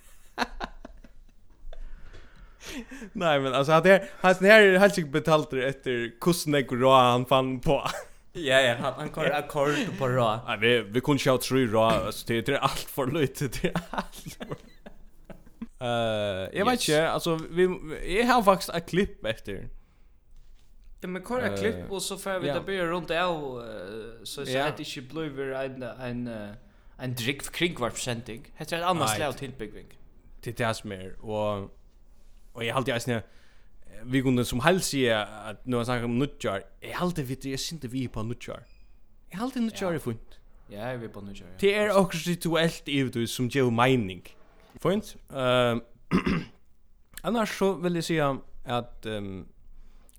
[3.13, 7.59] Nej men alltså hade han här är helt sjukt betalt efter kusnek rå han fann
[7.59, 7.87] på.
[8.37, 10.39] Ja ja, han han kör ackord på rå.
[10.47, 13.81] Nej vi vi kunde köra tre rå alltså det är allt för lite det är
[13.89, 14.37] allt.
[15.79, 15.87] Eh,
[16.57, 17.63] jag vet inte, alltså vi
[18.19, 19.69] jag har faktiskt ett klipp efter.
[21.01, 23.63] Ja, men kör ett klipp och så får vi det börja runt av
[24.23, 26.55] så så att det inte blir en en
[26.97, 28.51] en drick kring vart presenting.
[28.55, 29.85] Heter ett annat slag tillbyggning.
[30.41, 31.71] Det är det som är och
[32.55, 33.21] och jag har alltid alltså
[34.03, 36.63] vi kunde som helst säga att nu har sagt om nutjar.
[36.79, 38.63] Jag har alltid vet jag synte vi på nutjar.
[39.29, 40.39] Jag har alltid nutjar er funt.
[40.67, 41.47] Ja, vi på nutjar.
[41.59, 44.23] Det är också situellt i det som ger mening.
[44.79, 45.15] Funt.
[45.33, 45.81] Ehm
[47.21, 49.47] Annars så vill jag säga att um,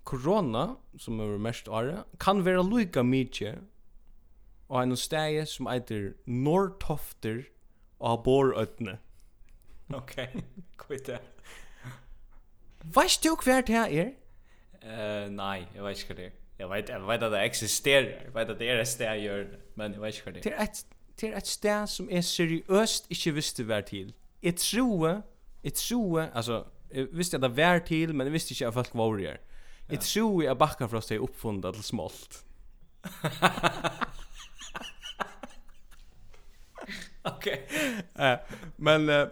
[0.02, 3.58] corona som är mest are kan vara lika mycket
[4.66, 7.48] och en steg som heter Norrtofter
[7.98, 8.98] och Borötne.
[9.88, 10.42] Okej, okay.
[10.78, 11.10] kvitt.
[12.94, 14.10] Veist du hver det her er?
[14.86, 16.34] Uh, nei, jeg vet ikke hva det er.
[16.58, 18.12] Jeg vet, jeg vet at det eksisterer.
[18.24, 19.44] Jeg vet at det er et sted jeg gjør
[19.76, 20.42] men jeg vet ikke hva det er.
[20.42, 20.84] Det er et,
[21.20, 24.14] det er et sted som jeg seriøst ikke visste hver til.
[24.42, 25.22] Jeg tror,
[25.64, 28.94] jeg tror, altså, jeg visste at det var til, men jeg visste ikke at folk
[28.94, 29.36] var her.
[29.90, 32.44] Jeg tror jeg bakker fra oss oppfunnet til smålt.
[37.24, 37.24] Okej.
[37.36, 37.58] okay.
[38.18, 38.36] uh,
[38.78, 39.26] men uh,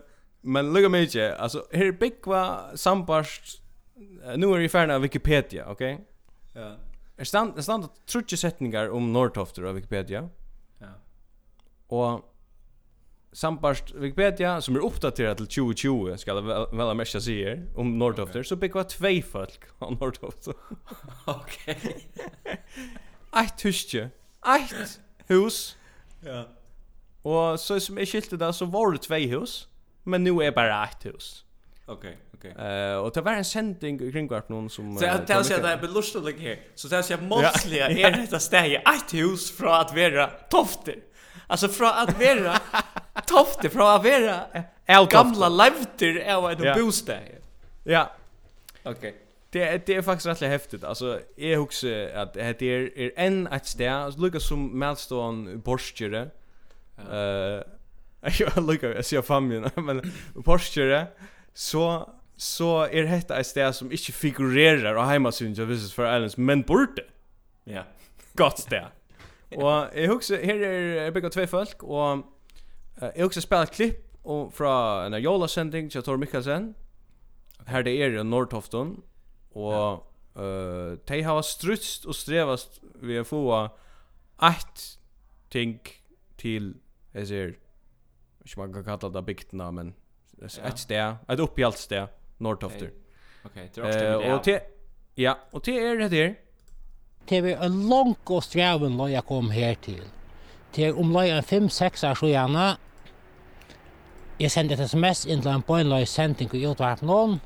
[0.47, 1.37] Men lukka mig inte.
[1.37, 3.63] Alltså, här är Bikva sambarst...
[4.37, 5.95] Nu är det av Wikipedia, okej?
[5.95, 6.05] Okay?
[6.63, 6.77] Ja.
[7.17, 10.29] Det stand, stand trutje setningar om Norrtofter av Wikipedia.
[10.79, 10.87] Ja.
[11.87, 12.35] Och
[13.33, 18.31] sambarst Wikipedia, som är uppdaterad till 2020, ska jag väl, ha mest säger, om Norrtofter,
[18.31, 18.45] okay.
[18.45, 20.55] så byggva två folk av Norrtofter.
[21.25, 21.79] okej.
[22.45, 22.57] Okay.
[23.45, 24.11] Ett huskje.
[24.47, 25.77] Ett hus.
[26.21, 26.49] Ja.
[27.23, 29.69] Och så som jag skilte det, så var det två hus.
[29.71, 29.74] Ja
[30.05, 31.45] men nu är bara ett hus.
[31.87, 32.55] Okej, okej.
[32.59, 35.63] Eh uh, och det var en sändning kring vart någon som Så jag tänkte att
[35.63, 36.59] det är belustigt like här.
[36.75, 40.97] Så det är måttliga är detta stäge ett hus från att vara tofter.
[41.47, 42.59] Alltså från att vara
[43.27, 47.17] tofter från att vara El gamla levter är ett bostad.
[47.85, 48.11] Ja.
[48.83, 49.15] Okej.
[49.51, 50.85] Det är det är faktiskt rätt häftigt.
[50.85, 56.31] Alltså jag huxar att det är är en ett ställe, alltså lukar som Melstone borstjure.
[57.11, 57.74] Eh
[58.39, 60.13] jag lukar jag ser familjen men
[60.45, 61.07] Porsche
[61.55, 66.05] så så är det detta ett ställe som inte figurerar av hemmasyn jag visst för
[66.05, 67.05] Allens men borde.
[67.65, 67.83] Ja.
[68.33, 68.89] Gott ställe.
[69.49, 72.25] Och jag huxar här är bygga två folk och
[73.01, 76.75] jag huxar spela klipp och från en Jola sending till Tor Mikkelsen.
[77.67, 79.03] Här det är i Norrtofton
[79.53, 80.07] och ja.
[80.39, 83.71] uh, de har strutst och strevast vi får
[84.43, 84.99] ett
[85.49, 85.81] ting
[86.37, 86.75] till
[87.13, 87.55] jag ser
[88.45, 89.95] ikke man kan kalla det bygdena men
[90.43, 92.07] ett sted, ett upphjälpt sted,
[92.39, 92.91] Norrtofter.
[93.45, 93.85] Okej, okay.
[93.85, 94.61] okay, det är och te
[95.15, 96.35] ja, og til er det her.
[97.29, 100.03] Det var en lang og streven när jeg kom här til.
[100.75, 102.77] Det är en fem-seks år så gjerne.
[104.41, 107.41] Jeg sendte et sms inn til en bönlöj sending i utvarp någon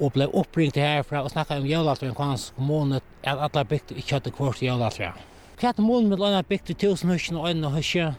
[0.00, 4.30] og ble oppringt herfra og snakka om jølatren kvansk kommune at alle bygde ikke hadde
[4.30, 5.14] kvart jævlaltrøen.
[5.60, 8.14] Hva er det måned med landa bygde tusen husjen og øynene husjen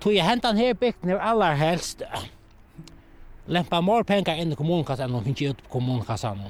[0.00, 2.02] Tog jeg hentan her bygden er aller helst
[3.50, 6.44] lempa mer pengar inn i kommunkassan og finnes ut på kommunkassan.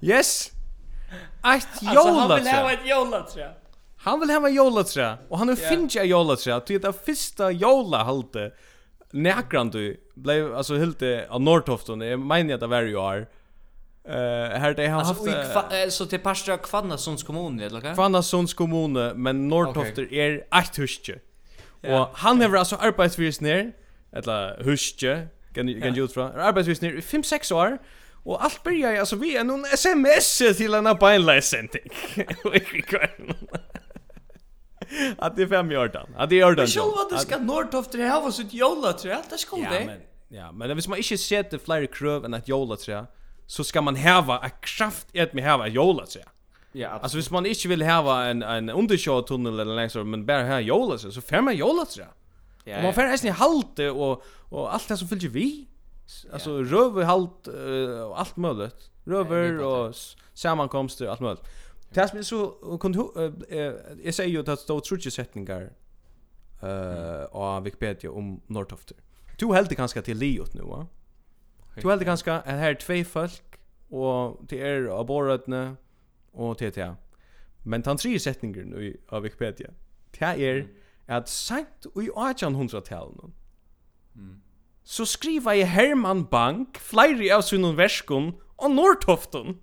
[0.00, 0.52] Yes!
[1.44, 1.92] Eitt jólatræ.
[1.92, 3.48] Altså, han vil hava ett jólaträ!
[4.04, 5.08] Han vil hava jólaträ!
[5.30, 5.68] og han vil yeah.
[5.68, 8.50] finnja jólatræ, til det fyrsta jólahalte
[9.12, 13.26] nekrandu, blev alltså helt av Nordtofton, Jag menar att det var jo år,
[14.08, 14.14] Eh
[14.60, 17.94] här det har haft alltså så till Pastra Kvannasunds kommun eller vad?
[17.94, 18.92] Kvannasunds kommun
[19.22, 20.18] men Norrtofter okay.
[20.18, 21.18] är ett husje.
[21.82, 23.72] Och han har alltså arbetat ner
[24.12, 27.78] eller huske kan kan ju ut från arbetat 5 6 år.
[28.22, 31.90] Och allt börjar alltså vi är någon SMS till en bindlessenting.
[35.18, 36.06] Att det är fem år då.
[36.16, 36.66] Att det är ordan.
[36.66, 39.22] Själva det ska Norrtofter ha sitt jolla tror jag.
[39.30, 39.62] Det ska det.
[39.62, 42.96] Ja men ja men hvis man inte sätter fler kröv än att jolla tror
[43.50, 46.18] så ska man häva ett kraft i att med häva jola så.
[46.72, 46.86] Ja.
[46.86, 47.02] Absolut.
[47.02, 50.60] Alltså hvis man inte vill häva en en undersjö tunnel eller något men bara här
[50.60, 52.00] jola så så fem jola så.
[52.64, 52.76] Ja.
[52.76, 55.68] Och man får nästan halte och och allt det som fylls vi.
[56.32, 56.64] Alltså ja.
[56.64, 58.90] röver halt uh, och allt möjligt.
[59.04, 59.94] Röver ja, och
[60.34, 61.44] sammankomster allt möjligt.
[61.92, 62.98] Det som är så kunde
[64.02, 65.72] jag säger ju att det står trutje sättningar
[66.62, 68.96] eh uh, av Wikipedia om Nortofter.
[69.38, 70.86] Du helt det ganska till Liot nu va?
[71.82, 73.58] Du heldur ganska at her er tvei folk
[73.90, 75.76] og til er av borøtne
[76.32, 76.94] og til til.
[77.64, 79.72] Men tan tre setninger nu av Wikipedia.
[80.14, 80.64] Det er
[81.08, 83.32] at sent i 1800-talen
[84.14, 84.36] mm.
[84.84, 89.58] så skriva i Herman Bank flere av sin verskum og Nordtoften.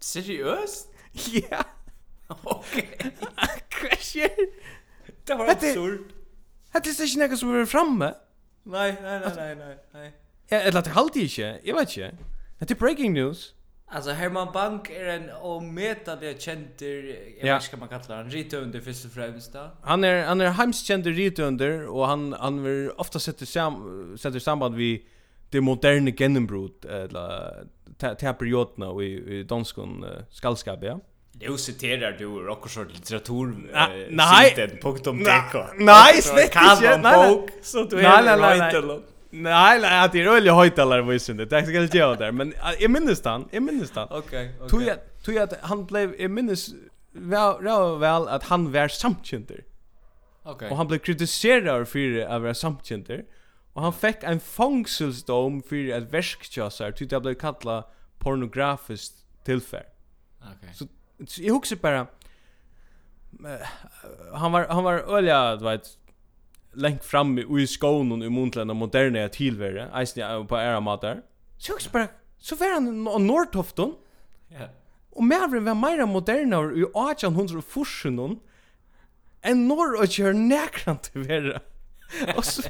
[0.00, 0.90] Seriøst?
[1.34, 1.62] Ja.
[2.28, 3.12] Okej.
[4.00, 4.28] skjer?
[5.28, 6.14] Det var absurd.
[6.74, 8.12] Hette er ikke något som er framme?
[8.64, 10.10] Nej, nej, nej, nej, nej.
[10.50, 11.58] Ja, eller det halte ikke.
[11.64, 12.10] Jeg vet ikke.
[12.60, 13.54] Det er breaking news.
[13.90, 17.54] Alltså Herman Bank är en ometade känter, jag ja.
[17.54, 19.70] vet inte vad man kallar han, ritunder först och främst då.
[19.82, 24.74] Han är, han är hemskt känd ritunder och han, han vill ofta sätta sam, samband
[24.74, 25.00] vid
[25.50, 27.64] det moderna genombrott eller
[27.98, 31.00] till perioderna i, i danskon uh, skallskap, ja.
[31.32, 35.20] Nu citerar du Rockersort litteratur Nej, nej, nej, nej, nej, nej, nej, nej,
[35.98, 37.04] nej,
[37.52, 41.18] nej, nej, nej, nej, nej, nej, Nej, nej, att det är öliga höjtalare var ju
[41.18, 41.48] synd.
[41.48, 44.08] Det ska jag göra där, men jag minns han, jag minns han.
[44.10, 44.68] Okej, okej.
[44.68, 46.74] Tog jag tog jag att han blev jag minns
[47.12, 49.64] väl väl väl att han var samtjänter.
[50.42, 50.70] Okej.
[50.70, 53.24] Och han blev kritiserad för att vara samtjänter.
[53.72, 57.84] Och han fick en fångselsdom för att väskchassar tyckte jag blev kallad
[58.18, 59.14] pornografiskt
[59.44, 59.84] tillfär.
[60.40, 60.74] Okej.
[61.26, 62.06] Så jag huxar bara
[64.32, 65.88] han var han var öliga, du vet,
[66.72, 71.22] längt fram i skånen i mundlanda moderna tillvärde eisen på era matar.
[71.58, 72.08] Så jag bara,
[72.38, 73.94] så var han av Nordtofton.
[74.48, 74.68] Ja.
[75.18, 78.38] Og mevren var meira moderna i 1840
[79.42, 81.60] enn norr och kör näkrant till vera.
[82.36, 82.62] Och så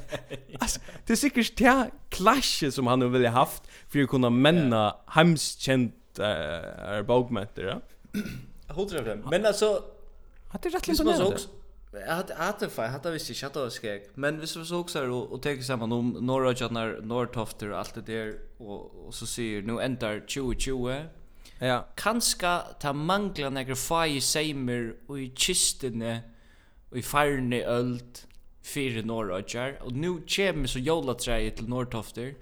[0.61, 6.18] alltså det är säkert det clash som han ville haft för att kunna männa hemskänt
[6.18, 7.80] eh bogmäter ja.
[8.74, 9.24] Hundra fem.
[9.30, 9.82] Men alltså
[10.49, 11.38] hade rätt imponerande.
[11.93, 14.03] Jag hade hade fan hade visst chatta då skägg.
[14.14, 18.01] Men visst så också och och tänker samman om norra Jotnar Norrtofter och allt det
[18.01, 21.05] där och och så ser nu ändar 2020.
[21.59, 21.86] Ja.
[21.95, 26.20] Kanska ta mangla några fai seimer och i kistene
[26.91, 28.18] och i farne öld
[28.62, 29.43] för norra
[29.82, 32.34] och nu kommer så jolla träet till Norrtofter.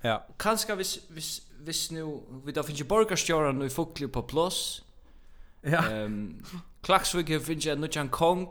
[0.00, 0.26] Ja.
[0.36, 4.82] Kanska vis vis vis nu vi då finns ju borgarstjöran och i fukli på plats.
[5.60, 5.90] Ja.
[5.90, 6.44] Ehm um,
[6.82, 8.48] Klaksvik finns ju nu kong.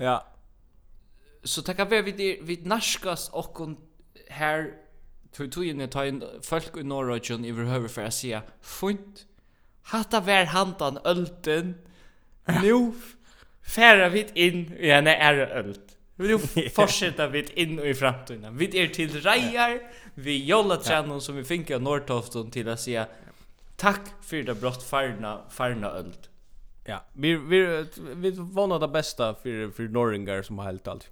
[0.00, 0.26] Ja.
[1.42, 3.58] Så tackar vi vid vid naskas och
[4.28, 4.74] här
[5.32, 9.26] tog tog in ta in folk i Norrøyjun i behöver för att se funt
[9.82, 11.74] hatta vär handan ölten
[12.62, 12.92] nu
[13.62, 18.78] färra vid in i en är ölt vi vill fortsätta vid in i framtiden vi
[18.78, 19.80] är till rejar
[20.14, 23.04] vi jolla tränar som vi fick av Norrtofton till att se
[23.76, 26.29] tack för det brott farna farna ölt
[26.90, 31.10] Ja, vi vi vi vana det bästa för för norringar som har helt allt.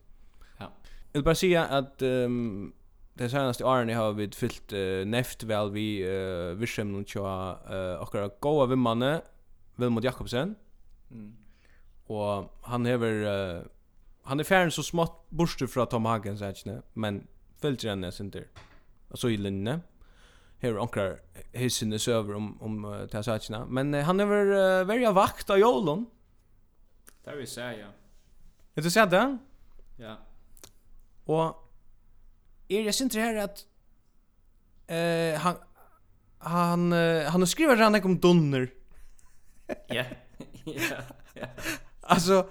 [0.59, 0.71] Ja.
[1.13, 2.73] Jag vill bara säga att um,
[3.15, 8.03] det senaste åren har vi fyllt uh, neft väl vi uh, vischem och tja uh,
[8.03, 9.23] och goa vimmanne
[9.77, 10.55] Vilmot Jakobsen.
[11.11, 11.37] Mm.
[12.07, 13.63] Och han hever uh,
[14.23, 17.27] han är färdig så smått borste från Tom Hagen säkert, men
[17.61, 18.43] fyllt den är Og
[19.09, 19.81] Och så i linne
[20.59, 21.21] hur onkar
[21.53, 24.47] hissen söver om om uh, ta sakerna men uh, han över
[24.81, 26.07] uh, väldigt vakt av Jolon.
[27.25, 27.87] Där vi säger ja.
[28.75, 29.39] Är du så?
[29.97, 30.17] Ja.
[31.25, 31.73] Och
[32.69, 33.67] är det synd det här att
[34.87, 35.57] eh han
[36.39, 38.71] han uh, han skriver redan om donner.
[39.89, 40.05] Ja.
[40.65, 41.47] Ja.
[42.01, 42.51] Alltså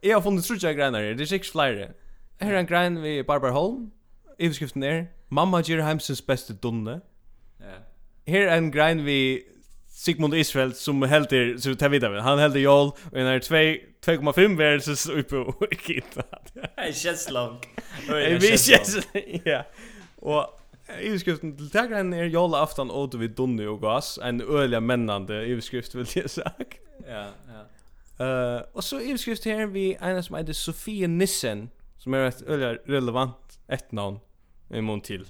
[0.00, 1.02] jag har funnit trutja grenar.
[1.02, 1.94] Det är sex flyre.
[2.38, 3.90] Här är en grein Barbara Holm.
[4.38, 7.00] Överskriften är Mamma ger hemsens bästa donne.
[7.60, 7.78] Ja.
[8.26, 9.42] Her en grind vi
[9.88, 12.22] Sigmund Israel som helter så tar vi det.
[12.22, 13.54] Han helter Joel og en 2,
[14.06, 16.22] 2,5 versus uppe och kitta.
[16.54, 17.66] Det känns långt.
[18.40, 18.98] Vi känns
[19.44, 19.62] Ja.
[20.16, 20.56] Och
[21.02, 25.96] Ivskriften til tegren er jola aftan åter vi dunne og Gas en øyelig mennande ivskrift,
[25.96, 26.78] vil jeg sagt.
[27.06, 27.64] Ja, ja.
[28.16, 32.78] Uh, og så ivskrift her vi en som heter Sofie Nissen, som er et øyelig
[32.88, 34.20] relevant etnavn
[34.74, 35.26] i mån til.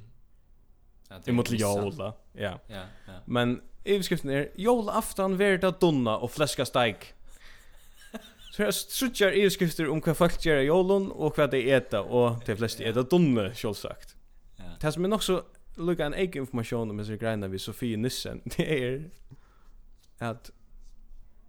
[1.25, 2.15] Det mot jola.
[2.33, 2.61] Ja.
[2.67, 3.13] Ja, ja.
[3.25, 7.15] Men överskriften är jola aftan verda donna och fläska steik.
[8.53, 12.43] Så jag strutjar överskrifter om vad folk gör i jolon och vad de äter och
[12.47, 14.17] de flesta äter donna självsagt.
[14.57, 14.65] Ja.
[14.81, 15.45] Det som är också
[15.75, 19.11] lukka en egen information om dessa grejerna vid Sofie Nissen, det är
[20.19, 20.51] att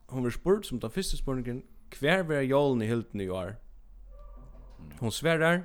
[0.06, 1.64] hon var spurt som den första spurningen
[2.00, 3.56] hver var jolen i hilden i år?
[5.00, 5.64] Hon sverar,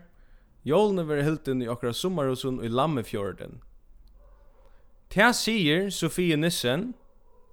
[0.63, 3.61] jolen var hilden i okra sommarhusen i Lammefjorden.
[5.15, 6.95] Det sier Sofie Nissen,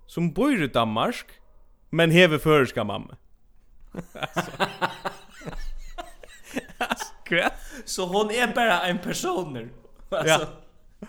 [0.08, 1.42] som bor i Danmark,
[1.90, 3.18] men hever føreska mamma.
[7.26, 7.54] Kvätt.
[7.86, 9.70] Så hon är bara en personer.
[10.10, 10.48] Alltså.
[11.00, 11.08] Ja.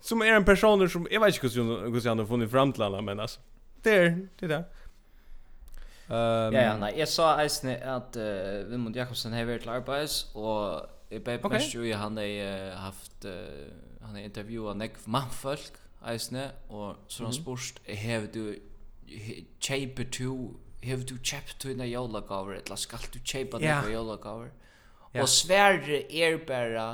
[0.00, 3.00] Som är en personer som jag vet inte hur han har funnit fram till alla,
[3.00, 3.40] men alltså.
[3.82, 4.64] Det är det där.
[6.10, 10.16] Um, ja, ja, nei, jeg sa eisne at uh, Vilmund Jakobsen har vært til arbeids,
[10.34, 11.62] og jeg ble okay.
[11.70, 13.68] jo i han har haft uh,
[14.10, 15.78] han har intervjuat nekv mannfolk
[16.10, 18.56] eisne, og så han spurt, hev du,
[19.62, 24.50] kjeiper du, hev du kjeipt du inna jólagaver, eller skal du kjeipa du inna jólagaver?
[25.14, 26.86] Og sverre er bara,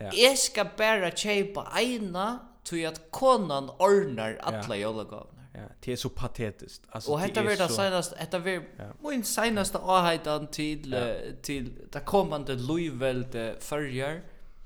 [0.00, 5.34] jeg skal bara kjeipa eina, tog at konan ordnar alla jólagaver.
[5.54, 6.82] Ja, det är så patetiskt.
[6.90, 10.96] Alltså och detta vart det senaste, detta var min senaste avhejtan till
[11.42, 14.20] till det kommande Louisville förrjar.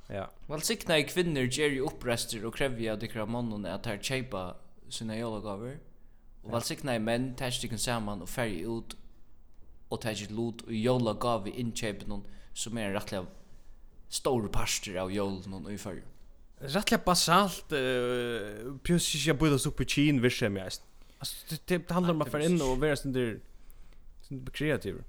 [0.08, 0.26] Ja.
[0.48, 4.56] Vel sikna i kvinner ger ju upprester och krävja de kra mannen at her chepa
[4.88, 5.78] sina jolagaver.
[6.42, 8.96] Og vel sikna i menn tärstig kan samman och färja ut
[9.88, 11.72] og tärstig lot och jolagav i
[12.54, 13.26] som er en rettelig rättliga
[14.08, 16.04] stor parster av jol någon i fyrir.
[16.60, 20.82] Rättliga basalt uh, pjössis jag borde upp i kin visst jag mest.
[21.18, 23.40] Alltså det, det handlar om att för in och vara sån där
[24.52, 25.04] kreativ.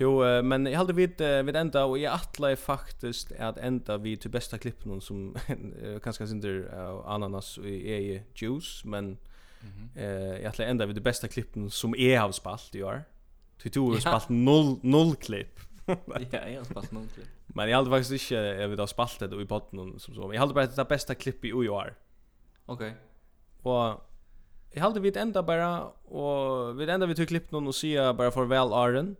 [0.00, 3.98] Jo, uh, men jag hade vid uh, vid ända och jag attla faktiskt att ända
[3.98, 5.36] vid till bästa klippen som
[6.02, 9.18] kanske inte uh, ananas i är juice men mm
[9.60, 9.98] -hmm.
[9.98, 13.04] eh jag attla ända vid det bästa klippen som är har spalt i år.
[13.62, 15.60] Till två har spalt noll noll klipp.
[15.86, 15.96] ja,
[16.30, 17.26] jeg har spalt noll klipp.
[17.46, 20.34] Men jag hade faktiskt inte jag vet av spalt det i botten som så.
[20.34, 21.94] Jag hade bara det bästa klipp i år.
[22.66, 22.94] Okej.
[23.62, 24.00] Og Och
[24.74, 28.30] Jag hade vid ända bara och vid ända vi tog klipp någon och säga bara
[28.30, 29.16] farväl Aron.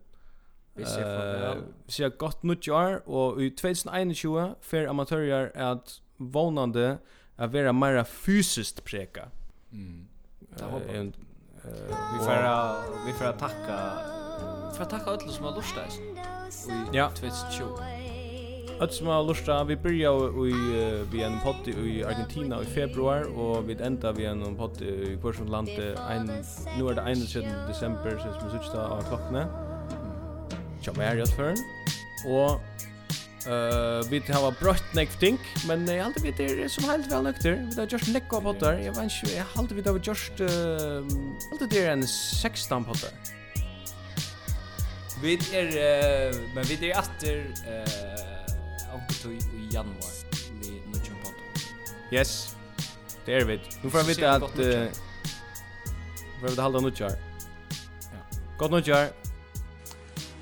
[0.75, 1.63] Vi ser farvel.
[1.85, 6.97] Vi ser godt nyttjar, og i 2021 fer amatører at vånande
[7.37, 9.29] at vera meira fysiskt preka.
[9.71, 10.07] Mm.
[10.57, 11.13] Det hoppas jeg.
[12.13, 13.77] Vi får vi får tacka
[14.75, 15.87] för att tacka alla som har lust där.
[16.93, 17.63] Ja, 2020.
[18.79, 20.53] Att som har lustat, vi börjar i
[21.11, 25.43] vi en podd i Argentina i februar och vi ändar vi en podd i Porsche
[25.43, 26.25] landet en
[26.77, 29.64] nu är det 21 december så som sista av klockan
[30.85, 31.55] tja mer jag för
[32.25, 32.61] og
[33.47, 37.25] uh, vi har brøtt nek ting, men jeg halte vi det er som helt vel
[37.25, 40.01] nøkter, vi har gjort nek av potter, jeg vet ikke, jeg halte vi det har
[40.09, 41.15] gjort, uh,
[41.51, 43.33] halte det er en 16 potter.
[45.21, 50.15] Vi er, uh, men vi er etter, uh, omkring i januar,
[50.61, 51.69] vi er nødgjøren potter.
[52.13, 52.55] Yes,
[53.25, 53.59] det er vi.
[53.83, 55.03] Nå får jeg vite at, uh,
[56.41, 57.13] Får vi halda nutjar.
[58.11, 58.25] Ja.
[58.59, 59.24] Godt nutjar.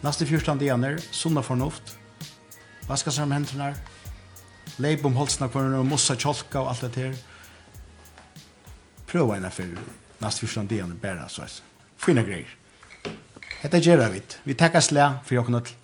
[0.03, 1.93] Neste 14 dager, sunna fornuft,
[2.89, 3.69] vaska seg om hendene,
[4.83, 7.13] leip om holsene kvarne, og mossa kjolka og alt det her.
[9.07, 9.71] Prøv en affær
[10.19, 11.61] neste 14 dager, bare, så jeg.
[12.03, 12.51] Fyna greier.
[13.61, 14.41] Hetta gjerra vit.
[14.43, 15.82] Vi takkar slag for okkum til.